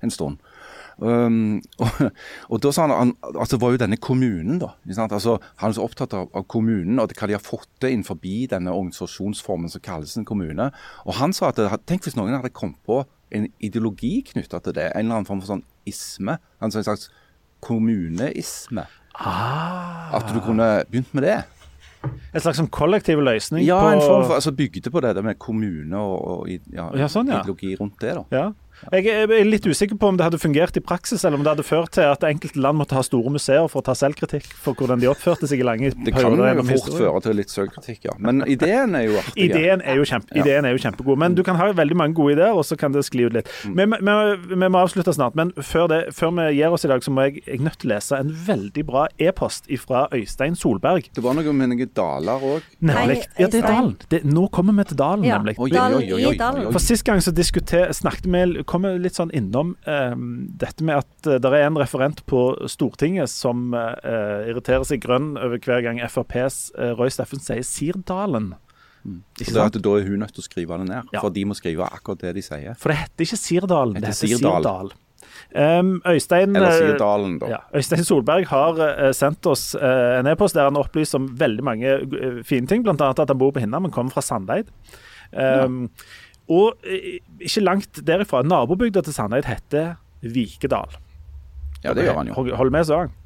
[0.03, 0.43] en stund.
[1.03, 2.03] Um, og,
[2.49, 4.73] og da sa han, han altså var jo denne kommunen, da.
[4.87, 8.21] Altså, han er så opptatt av, av kommunen og hva de har fått til innenfor
[8.23, 10.71] denne organisasjonsformen som kalles en kommune.
[11.07, 14.91] Og han sa at tenk hvis noen hadde kommet på en ideologi knytta til det.
[14.93, 16.37] En eller annen form for sånn isme.
[16.63, 17.09] Altså en slags
[17.65, 18.87] kommuneisme.
[19.15, 20.13] Ah.
[20.19, 21.41] At du kunne begynt med det.
[22.33, 25.23] En slags sånn kollektiv løsning Ja, på en form for, altså bygde på det det
[25.23, 27.43] med kommune og, og ja, Ja, sånn, ja.
[27.43, 28.17] ideologi rundt det.
[28.19, 28.25] da.
[28.91, 28.99] Ja.
[28.99, 31.67] Jeg er litt usikker på om det hadde fungert i praksis, eller om det hadde
[31.67, 35.01] ført til at enkelte land måtte ha store museer for å ta selvkritikk for hvordan
[35.03, 36.99] de oppførte seg i lange Det kan jo fort historien.
[37.03, 38.17] føre til litt selvkritikk, ja.
[38.19, 39.47] Men ideen er jo artig.
[39.51, 40.43] Ideen er, jo kjempe, Ja.
[40.43, 42.93] ideen er jo kjempegod, men du kan ha veldig mange gode ideer, og så kan
[42.93, 43.49] det skli ut litt.
[43.65, 43.77] Mm.
[43.77, 47.03] Vi, vi, vi må avslutte snart, men før, det, før vi gir oss i dag,
[47.05, 51.09] så må jeg, jeg nødt til å lese en veldig bra e-post fra Øystein Solberg.
[51.15, 52.63] Det var noe med noen daler òg.
[52.81, 53.23] Nemlig.
[53.39, 53.97] Ja, det er Dalen.
[54.11, 55.39] Det, nå kommer vi til Dalen, Ja.
[55.39, 55.57] nemlig.
[55.59, 56.73] Oi, oi, oi, oi.
[56.73, 60.15] For Sist gang så snakket vi kom vi litt sånn innom eh,
[60.63, 65.61] dette med at det er en referent på Stortinget som eh, irriterer seg grønn over
[65.61, 68.55] hver gang FrPs eh, Roy Steffen sier Sirdalen.
[69.05, 71.21] Ikke Så det er at Da er hun nødt til å skrive det ned, Ja.
[71.21, 72.75] for de må skrive akkurat det de sier.
[72.79, 74.63] For det heter ikke Sirdalen, det Heter Sirdal.
[74.63, 74.93] Sirdal.
[75.53, 77.49] Um, Øystein, eh, Sirdalen, da.
[77.49, 81.65] ja, Øystein Solberg har uh, sendt oss uh, en e-post der han opplyser om veldig
[81.65, 82.95] mange uh, fine ting, bl.a.
[83.11, 84.71] at han bor på Hinna, men kommer fra Sandeid.
[85.33, 85.91] Um,
[86.53, 90.99] Og eh, ikke langt derifra, nabobygda til Sandeid heter Vikedal.
[91.83, 92.37] Ja, det gjør han jo.
[92.59, 93.17] Hold, med, så han.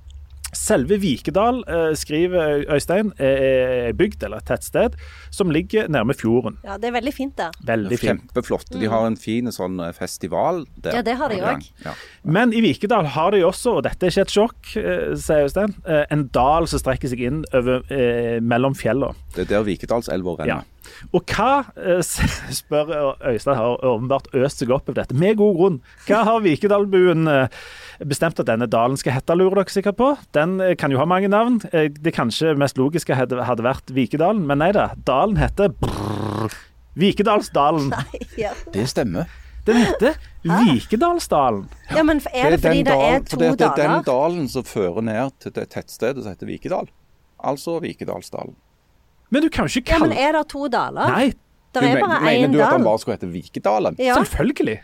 [0.56, 4.96] Selve Vikedal, eh, skriver Øystein, er ei bygd eller et tettsted
[5.34, 6.56] som ligger nærme fjorden.
[6.64, 7.52] Ja, det er veldig fint der.
[7.68, 8.24] Veldig fint.
[8.26, 8.70] Kjempeflott.
[8.80, 10.98] De har en fin sånn eh, festival der.
[10.98, 11.60] Ja, det har de òg.
[11.60, 11.84] også.
[11.84, 11.94] Ja.
[12.24, 15.76] Men i Vikedal har de også, og dette er ikke et sjokk, eh, sier Øystein,
[15.86, 19.14] eh, en dal som strekker seg inn over, eh, mellom fjellene.
[19.36, 20.64] Det er der Vikedalselva renner.
[20.64, 20.72] Ja.
[21.12, 22.00] Og hva, eh,
[22.60, 25.80] spør Øystein, har åpenbart øst seg opp over dette, med god grunn.
[26.06, 27.48] Hva har Vikedalbuen eh,
[28.04, 30.10] bestemt at denne dalen skal hete, lurer dere sikkert på?
[30.36, 31.60] Den eh, kan jo ha mange navn.
[31.72, 34.90] Eh, Det kanskje mest logiske hadde, vært Vikedalen, men nei da.
[35.06, 36.52] Dalen heter brrr,
[36.96, 37.92] Vikedalsdalen.
[38.36, 38.52] Ja.
[38.72, 39.26] Det stemmer.
[39.66, 41.64] Den heter Vikedalsdalen.
[41.90, 45.02] ja, men er det fordi det er to fordi det er den dalen som fører
[45.02, 46.86] ned til det tettstedet som heter Vikedal.
[47.42, 48.54] Altså Vikedalsdalen.
[49.30, 51.10] Men du kan jo ikke Ja, men er det to daler?
[51.10, 51.32] Nei,
[51.74, 52.22] Det er bare én dal.
[52.24, 53.96] mener du at den bare skulle hete Vikedalen?
[53.98, 54.78] Ja, selvfølgelig.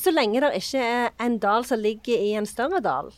[0.00, 3.10] Så lenge det ikke er en dal som ligger i en større dal,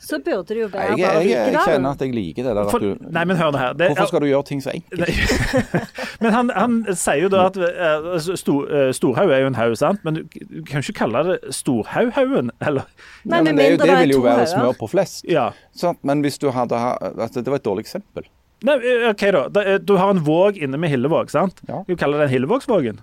[0.00, 2.68] så burde det jo være Jeg, bare jeg, jeg kjenner at jeg liker det der
[2.72, 3.74] For, at du nei, men hør nå her.
[3.76, 5.10] Det, Hvorfor skal du gjøre ting så enkelt?
[6.24, 8.08] Men han, han sier jo da at eh,
[8.40, 10.00] Stor, eh, Storhaug er jo en haug, sant?
[10.04, 12.88] Men du, du kan jo ikke kalle det Storhaughaugen, eller?
[13.24, 14.88] Nei, Ja, men det, er jo- det det er vil jo to være smør på
[14.92, 15.22] flest.
[15.28, 15.46] Ja.
[15.76, 16.00] Sant?
[16.04, 18.24] Men hvis du hadde ha- altså, Det var et dårlig eksempel.
[18.64, 19.76] Nei, eh, OK, da.
[19.84, 21.60] Du har en våg inne med Hillevåg, sant?
[21.68, 21.82] Ja.
[21.88, 23.00] Du kaller den Hillevågsvågen.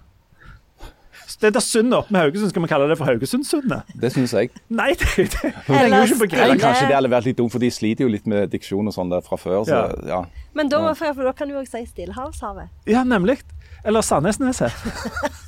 [1.38, 3.92] Det der sundet oppe med Haugesund, skal vi kalle det for Haugesundsundet?
[4.02, 4.50] Det syns jeg.
[4.74, 7.62] Nei, det, det, det Eller jo ikke Eller kanskje det hadde vært litt dumt, for
[7.62, 9.62] de sliter jo litt med diksjon og sånn der fra før.
[9.70, 10.24] Så, ja.
[10.58, 12.74] Men da, for, for da kan du jo si Stillehavshavet.
[12.90, 13.38] Ja, nemlig.
[13.86, 14.74] Eller Sandnesneset.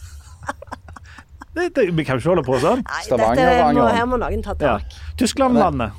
[1.60, 2.84] Det, det, vi kan ikke holde på sånn.
[2.86, 4.76] Nei, Stavanger, dette må, her må noen ta Ja.
[4.78, 4.94] tak.
[5.20, 5.98] Tysklandlandet.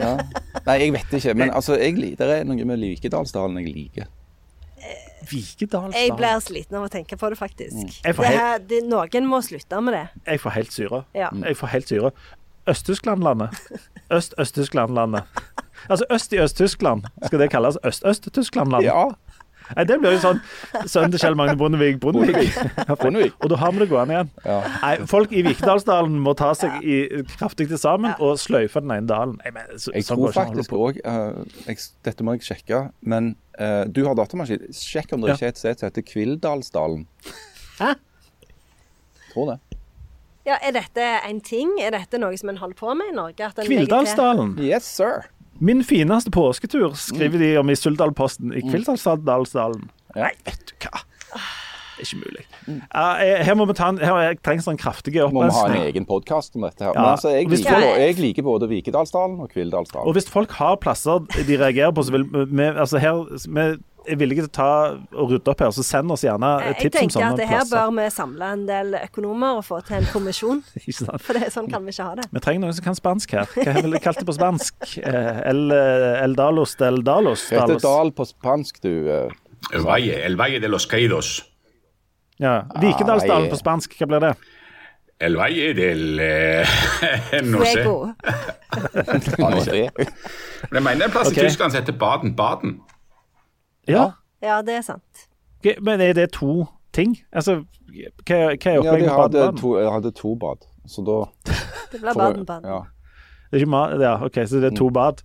[0.00, 0.14] Ja.
[0.64, 1.34] Nei, jeg vet ikke.
[1.36, 4.08] Men altså, jeg, det er noe med Likedalsdalen jeg liker.
[5.94, 7.76] Jeg blir sliten av å tenke på det, faktisk.
[7.76, 7.94] Mm.
[8.04, 10.04] Jeg får Det her, det, noen må slutte med det.
[10.26, 11.02] Jeg får helt syre.
[11.14, 11.30] Ja.
[11.46, 12.12] Jeg får helt syre.
[12.70, 13.56] Øst-Tysklandlandet.
[14.18, 15.42] Øst-Øst-Tysklandlandet.
[15.88, 17.06] Altså øst i Øst-Tyskland.
[17.26, 18.86] Skal det kalles Øst-Øst-Tysklandlandet?
[18.86, 19.10] Ja.
[19.76, 20.40] Nei, det blir jo sånn
[20.90, 22.56] sønnen til Kjell Magne Bondevik Bondevik.
[23.00, 23.36] Bondevik.
[23.40, 24.32] Og da har vi det gående igjen.
[24.44, 24.58] Ja.
[24.82, 26.98] Nei, folk i Vikedalsdalen må ta seg i,
[27.36, 29.38] kraftig til sammen og sløyfe den ene dalen.
[29.44, 31.40] Nei, men, så, Jeg sånn tror faktisk òg uh,
[32.06, 34.68] Dette må jeg sjekke, men uh, du har datamaskin.
[34.74, 35.38] Sjekk om det Ja.
[35.38, 37.06] ikke er et sted som heter Kvildalsdalen.
[37.80, 37.94] Hæ?
[39.32, 39.60] Tror det.
[40.48, 41.76] Ja, Er dette en ting?
[41.84, 43.52] Er dette noe som en holder på med i Norge?
[43.60, 44.56] Kvildalsdalen.
[44.58, 45.28] Yes, sir.
[45.60, 48.54] Min fineste påsketur, skriver de om i Suldalposten.
[48.56, 49.90] I Kvildalsdalen.
[50.16, 51.02] Nei, vet du hva.
[52.00, 52.44] Det er ikke mulig.
[52.96, 56.06] Uh, her må vi ta en, her trenger sånn kraftig Må vi ha en egen
[56.08, 56.94] podkast om dette her.
[56.94, 59.52] Ja, Men altså, jeg liker, liker, jeg liker både Vikedalsdalen og
[60.00, 63.66] Og hvis folk har plasser de reagerer på, så vil vi altså her, vi
[64.08, 64.68] er villige til å ta
[65.20, 67.52] og rydde opp her, så send oss gjerne Jeg tips om tenker at det her
[67.64, 67.76] plasser.
[67.76, 70.58] bør vi samle en del økonomer og få til en kommisjon.
[70.80, 71.22] Ikke sant?
[71.26, 72.26] For det, sånn kan vi ikke ha det.
[72.32, 73.46] Vi trenger noen som kan spansk her.
[73.58, 74.74] Hva ville du kalt det på spansk?
[75.02, 77.40] Eh, El, el Dalos del Dalos?
[77.50, 78.92] Det heter dal på spansk, du.
[79.10, 79.28] eh.
[79.74, 81.28] El Valle, el Valle de los Caídos.
[82.40, 82.62] Ja.
[82.80, 84.32] Vikedalsdalen Ah, på spansk, hva blir det?
[85.20, 86.64] El Valle del eh,
[87.44, 87.84] No sé.
[90.70, 91.44] Jeg mener er en plass okay.
[91.44, 92.78] i Tyskland som heter Baden-Baden.
[93.88, 94.10] Ja.
[94.42, 95.26] Ja, det er sant.
[95.80, 96.66] Men er det to
[96.96, 97.18] ting?
[97.32, 97.60] Altså,
[97.90, 101.20] hva, hva er opplegget ja, med to, jeg hadde to bad, så da
[101.92, 102.68] Det ble Baden-Baden.
[102.70, 102.82] Ja.
[103.50, 105.24] Det er ikke mat ja, OK, så det er to bad.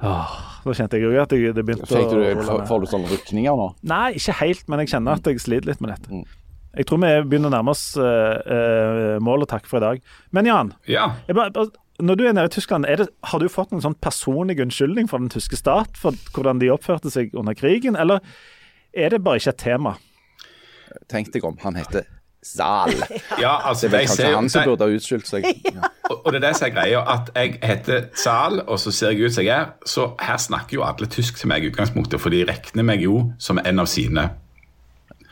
[0.00, 2.86] Åh, da kjente jeg jo at jeg, det begynte Fikk du, å får, får du
[2.88, 3.66] sånne rykninger nå?
[3.90, 6.22] Nei, ikke helt, men jeg kjenner at jeg sliter litt med dette.
[6.22, 6.38] Mm.
[6.80, 10.02] Jeg tror vi begynner å nærme oss uh, uh, mål og takk for i dag.
[10.36, 11.10] Men Jan, Ja.
[11.28, 11.74] jeg bare, bare,
[12.04, 15.10] når du er nede i Tyskland, er det, har du fått en sånn personlig unnskyldning
[15.10, 18.24] fra den tyske stat for hvordan de oppførte seg under krigen, eller
[18.96, 19.96] er det bare ikke et tema?
[21.10, 22.08] Tenk deg om, han heter
[22.42, 22.94] Zal.
[22.96, 25.48] Det ja, altså er vel kanskje ser, han som burde ha utskyldt seg.
[25.76, 25.90] Ja.
[26.08, 29.12] og, og det er det som er greia, at jeg heter Zal, og så ser
[29.12, 29.74] jeg ut som jeg er.
[29.86, 33.26] Så her snakker jo alle tysk til meg i utgangspunktet, for de regner meg jo
[33.38, 34.30] som en av sine.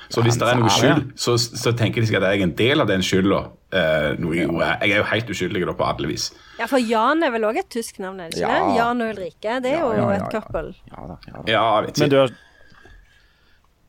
[0.09, 2.57] Så hvis det er noe skyld, så, så tenker de sikkert at jeg er en
[2.57, 3.41] del av den skylda.
[3.69, 4.79] Uh, jeg, er.
[4.81, 6.31] jeg er jo helt uskyldig da på alle vis.
[6.59, 8.61] Ja, for Jan er vel òg et tysk navn, er det ikke Ja.
[8.65, 8.77] det?
[8.79, 9.57] Jan og Ulrike.
[9.67, 10.41] Det er jo Ja, ja, ja, et ja.
[10.41, 10.73] couple.
[10.89, 11.43] Ja da, ja da.
[11.53, 12.33] Ja, jeg vet Men, har,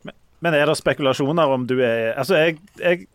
[0.09, 0.15] men,
[0.45, 3.07] men er det spekulasjoner om du er Altså, jeg, jeg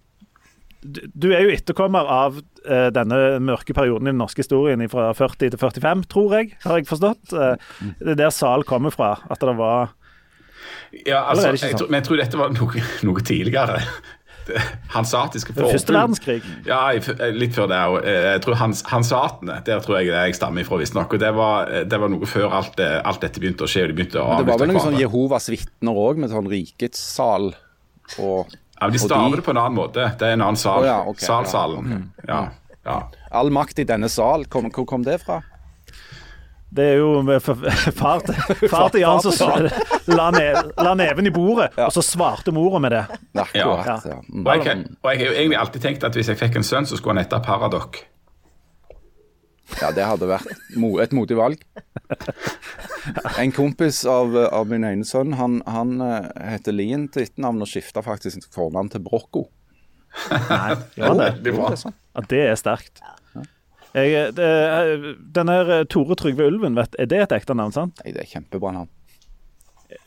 [0.85, 5.13] du- Du er jo etterkommer av uh, denne mørke perioden i den norske historien fra
[5.17, 7.33] 40 til 45, tror jeg, har jeg forstått.
[7.33, 7.57] Uh,
[8.01, 9.15] det er der Sal kommer fra.
[9.31, 9.93] At det var
[11.07, 13.81] Ja, altså, jeg tror, men jeg tror dette var noe, noe tidligere.
[14.45, 16.43] Hansatiske Hansatiske Første verdenskrig.
[16.69, 16.81] Ja,
[17.33, 17.95] litt før det òg.
[18.05, 21.15] Jeg tror hans, Hansatene, der tror jeg det jeg stammer ifra, visstnok.
[21.17, 23.87] Og det var, det var noe før alt, det- alt dette begynte å skje.
[23.87, 24.99] og de begynte å det var vel noen sånn.
[25.01, 27.55] Jehovas vitner òg, med sånn rikets sal
[28.19, 30.05] og Ja, men De staver det på en annen måte.
[30.19, 30.83] Det er en annen sal.
[30.83, 32.11] Oh, ja, okay, Salsalen.
[32.29, 32.49] Ja,
[32.85, 33.03] ja.
[33.33, 34.45] All makt i denne sal.
[34.51, 35.41] Kom, hvor kom det fra?
[36.75, 37.11] Det er jo
[38.01, 38.35] far til,
[38.69, 39.69] far til Jan som
[40.11, 40.47] la, ne,
[40.83, 41.87] la neven i bordet, Ja.
[41.87, 43.05] og så svarte mora med det.
[43.39, 43.77] Ja, Ja.
[43.87, 44.19] Ja.
[44.19, 46.87] Og, jeg, og jeg har jo egentlig alltid tenkt at hvis jeg fikk en sønn,
[46.91, 48.01] så skulle han hete Paradok.
[49.81, 51.63] ja, det hadde vært et modig valg.
[53.39, 57.69] En kompis av, av min ene sønn, han, han eh, heter Lien til etternavn og
[57.71, 59.47] skifta faktisk fornavn til Brocco.
[60.31, 61.31] Nei, gjør han det?
[61.45, 61.75] Det er.
[61.85, 62.27] Det.
[62.31, 63.03] Det er sterkt.
[63.95, 64.49] Jeg, det,
[65.37, 68.01] den her eh, Tore Trygve Ulven, vet, er det et ekte navn, sant?
[68.03, 68.91] Nei, det er kjempebra navn.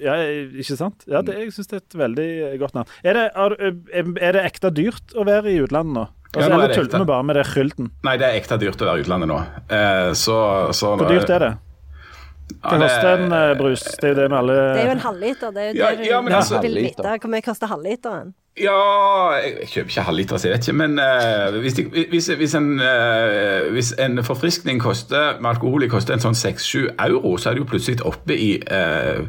[0.03, 1.05] Ja, ikke sant?
[1.07, 2.29] Ja, det, jeg syns det er et veldig
[2.59, 2.89] godt navn.
[3.07, 6.03] Er det, er, er det ekte dyrt å være i utlandet nå?
[6.33, 7.87] Altså, Ja, nå er eller tuller vi bare med det skylten?
[8.03, 9.37] Nei, det er ekte dyrt å være i utlandet nå.
[9.71, 10.35] Eh, så,
[10.75, 11.53] så Hvor dyrt er det?
[12.47, 13.83] Ja, Hva det- koster en eh, brus?
[13.83, 15.51] Det er jo det med alle Det er jo en halvliter.
[15.53, 17.03] Det er jo Ja, det ja, men du altså- vil vite.
[17.21, 18.33] Hvor mye koster halvliteren?
[18.57, 20.77] Ja Jeg kjøper ikke halvliter, så jeg vet ikke.
[20.77, 25.87] Men uh, hvis, de, hvis, hvis, en, uh, hvis en forfriskning koster, med alkohol i
[25.91, 29.27] koster en sånn 6-7 euro, så er det jo plutselig oppe i uh,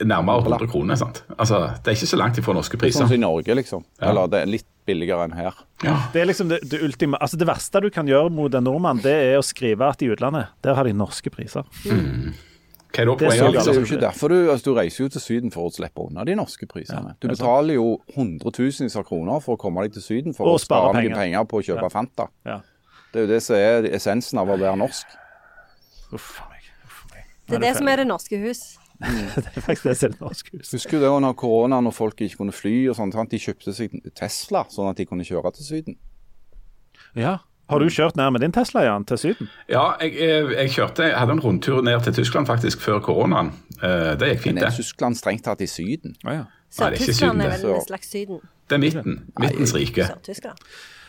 [0.00, 0.94] nærmere 100 kroner.
[0.96, 1.22] sant?
[1.38, 3.00] Altså, Det er ikke så langt ifra norske priser.
[3.02, 3.14] Sånn priser.
[3.16, 3.84] som i Norge, liksom.
[4.00, 4.08] Ja.
[4.10, 5.54] Eller det er litt billigere enn her.
[5.84, 5.94] Ja.
[6.14, 9.00] Det er liksom det, det ultima Altså det verste du kan gjøre mot en nordmann,
[9.04, 11.66] det er å skrive at i utlandet, der har de norske priser.
[12.96, 13.58] Hva er da Det er poenget?
[13.66, 16.06] det er jo ikke derfor du, altså, du reiser jo til Syden for å slippe
[16.06, 17.12] unna de norske prisene.
[17.20, 20.62] Du betaler jo hundretusenvis av kroner for å komme deg til Syden for Og å
[20.62, 21.16] spare spare penger.
[21.18, 21.92] penger på å kjøpe Ja.
[21.92, 22.28] Fanta.
[22.46, 22.60] Ja.
[23.12, 25.06] Det er jo det som er essensen av å være norsk.
[26.16, 26.64] Uff meg.
[26.86, 27.24] Uff meg.
[27.48, 28.62] Det er det som er det norske hus.
[29.36, 30.70] Det er faktisk det som er det norske hus.
[30.72, 33.18] Husker du det under korona når folk ikke kunne fly og sånt.
[33.30, 35.98] De kjøpte seg Tesla sånn at de kunne kjøre til Syden.
[37.16, 37.38] Ja.
[37.66, 39.48] Har du kjørt ned med din Tesla, Jan, til Syden?
[39.68, 43.50] Ja, jeg, jeg, kjørte, jeg hadde en rundtur ned til Tyskland faktisk før koronaen.
[43.80, 44.60] Eh, det gikk fint, det.
[44.60, 44.76] Men er.
[44.76, 46.14] Tyskland strengt tatt i Syden?
[46.22, 46.44] Ah, ja.
[46.46, 48.44] Nei, det er ikke Sør-Tyskland er Syden, vel en slags Syden.
[48.70, 49.18] Det er midten.
[49.42, 50.06] Midtens rike.
[50.12, 50.62] Sør-Tyskland.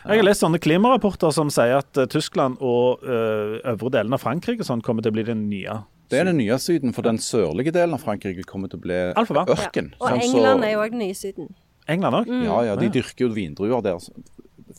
[0.08, 4.22] Jeg har lest sånne klimarapporter som sier at eh, Tyskland og eh, øvre delen av
[4.24, 5.78] Frankrike sånn kommer til å bli den nye.
[6.08, 8.98] Det er den nye Syden, for den sørlige delen av Frankrike kommer til å bli
[9.14, 9.46] Alfabar.
[9.46, 9.66] ørken.
[9.68, 9.92] ørken.
[10.00, 11.54] Og Sånn så- England er jo òg den nye Syden.
[11.88, 12.44] England òg?
[12.44, 13.98] Ja, ja, de dyrker jo vindruer der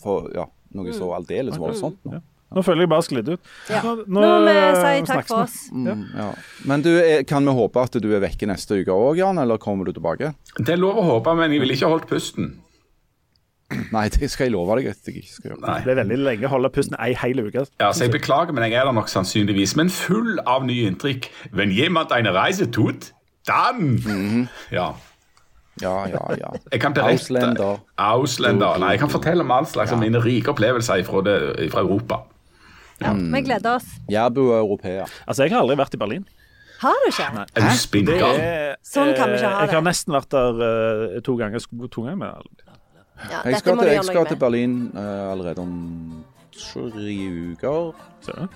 [0.01, 1.97] for ja, noe så aldeles voldsomt.
[2.05, 2.21] nå.
[2.51, 3.39] Nå føler jeg bare sklidd ut.
[3.69, 3.82] Ja.
[3.84, 5.57] Nå, Nå må vi eh, si takk snakkes for oss.
[5.71, 6.34] Mm, ja.
[6.65, 9.57] Men du, er- kan vi håpe at du er vekke neste uke òg, Jan, eller
[9.59, 10.34] kommer du tilbake?
[10.57, 12.55] Det er lov å håpe, men jeg ville ikke holdt pusten.
[13.95, 15.61] Nei, det skal jeg love deg at jeg ikke skal gjøre.
[15.65, 15.76] Nei.
[15.86, 17.67] Det er veldig lenge å holde pusten ei hel uke.
[17.82, 19.76] Ja, så Jeg beklager, men jeg er der nok sannsynligvis.
[19.78, 21.30] Men full av nye inntrykk.
[21.53, 23.11] Wenn jemand eine Reise tut,
[23.47, 24.93] dann Ja.
[25.80, 26.49] Ja, ja, ja.
[26.74, 27.78] Jeg kan berette Ausländer.
[27.95, 28.80] Ausländer.
[28.82, 31.38] Nei, jeg kan fortelle om all slags av mine rike opplevelser fra, det,
[31.72, 32.24] fra Europa.
[32.99, 33.88] Ja, vi gleder oss.
[34.11, 35.05] Jærbu bor Europea.
[35.26, 36.26] Altså, jeg har aldri vært i Berlin.
[36.82, 37.28] Har du ikke?
[37.36, 37.45] Nei.
[37.45, 38.41] Er du Det spinngal?
[38.88, 39.70] Sånn kan vi ikke ha det.
[39.70, 41.63] Jeg har nesten vært der uh, to ganger.
[41.63, 42.67] Jeg to ganger med
[43.20, 44.39] Ja, Jeg dette skal må til, jeg skal til.
[44.39, 45.76] Berlin uh, allerede om
[46.55, 47.15] tre
[47.51, 47.93] uker.
[48.26, 48.47] Ser du?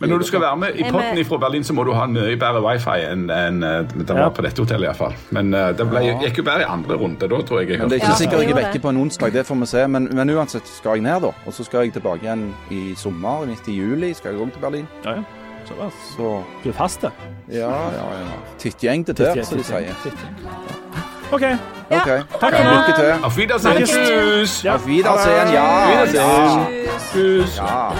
[0.00, 2.36] Men når du skal være med i potten fra Berlin, så må du ha mye
[2.38, 4.86] bedre wifi enn enn, eh, det var på dette hotellet.
[4.86, 5.16] i hvert fall.
[5.34, 7.28] Men eh, det ble, gikk jo bedre i andre runde.
[7.28, 9.32] Da tror jeg jeg Men det er ikke sikkert jeg er vekke på en onsdag,
[9.34, 9.86] det får vi se.
[9.88, 11.34] Men, men uansett skal jeg ned, da.
[11.46, 14.62] Og så skal jeg tilbake igjen i sommer, midt i juli skal jeg òg til
[14.62, 14.88] Berlin.
[15.04, 15.22] Ja, ja.
[15.66, 17.10] Så, Så du er fast, da?
[17.48, 18.42] ja, ja, ja.
[18.58, 21.09] Tittgjeng til der, som de sier.
[21.32, 21.42] OK.
[21.90, 22.08] OK.
[22.42, 22.60] Ha det.
[22.64, 23.24] Lykke til.
[23.24, 23.84] Auf Wiedersehen.
[23.86, 24.64] Tschüss.
[24.64, 24.74] Ja.
[24.74, 25.88] Auf Wiedersehen, ja.
[25.88, 26.84] Wiedersehen.
[26.84, 26.90] ja.
[27.12, 27.56] Tschüss.
[27.56, 27.92] ja.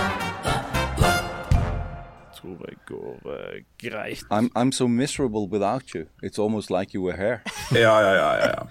[2.41, 3.33] Tror jeg går uh,
[3.79, 4.19] greit.
[4.33, 6.05] I'm, I'm so miserable without you.
[6.23, 7.41] It's almost like you were here.
[7.73, 8.35] Ja, ja, ja.
[8.35, 8.63] ja, ja.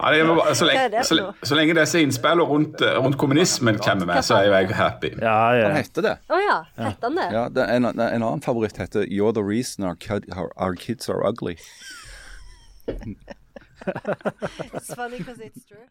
[0.00, 3.78] ja det bare, så, lenge, det så, så lenge disse innspillene rundt, eh, rundt kommunismen
[3.78, 5.10] kommer med, så er jeg happy.
[5.22, 5.68] Ja, ja.
[5.68, 6.16] Han heter det?
[6.28, 6.58] Å ja.
[6.84, 7.28] Heter han det?
[7.32, 11.08] Ja, det en, en annen favoritt heter You're the reason our, kid, our, our kids
[11.08, 11.56] are ugly.
[14.72, 15.86] It's funny because it's true.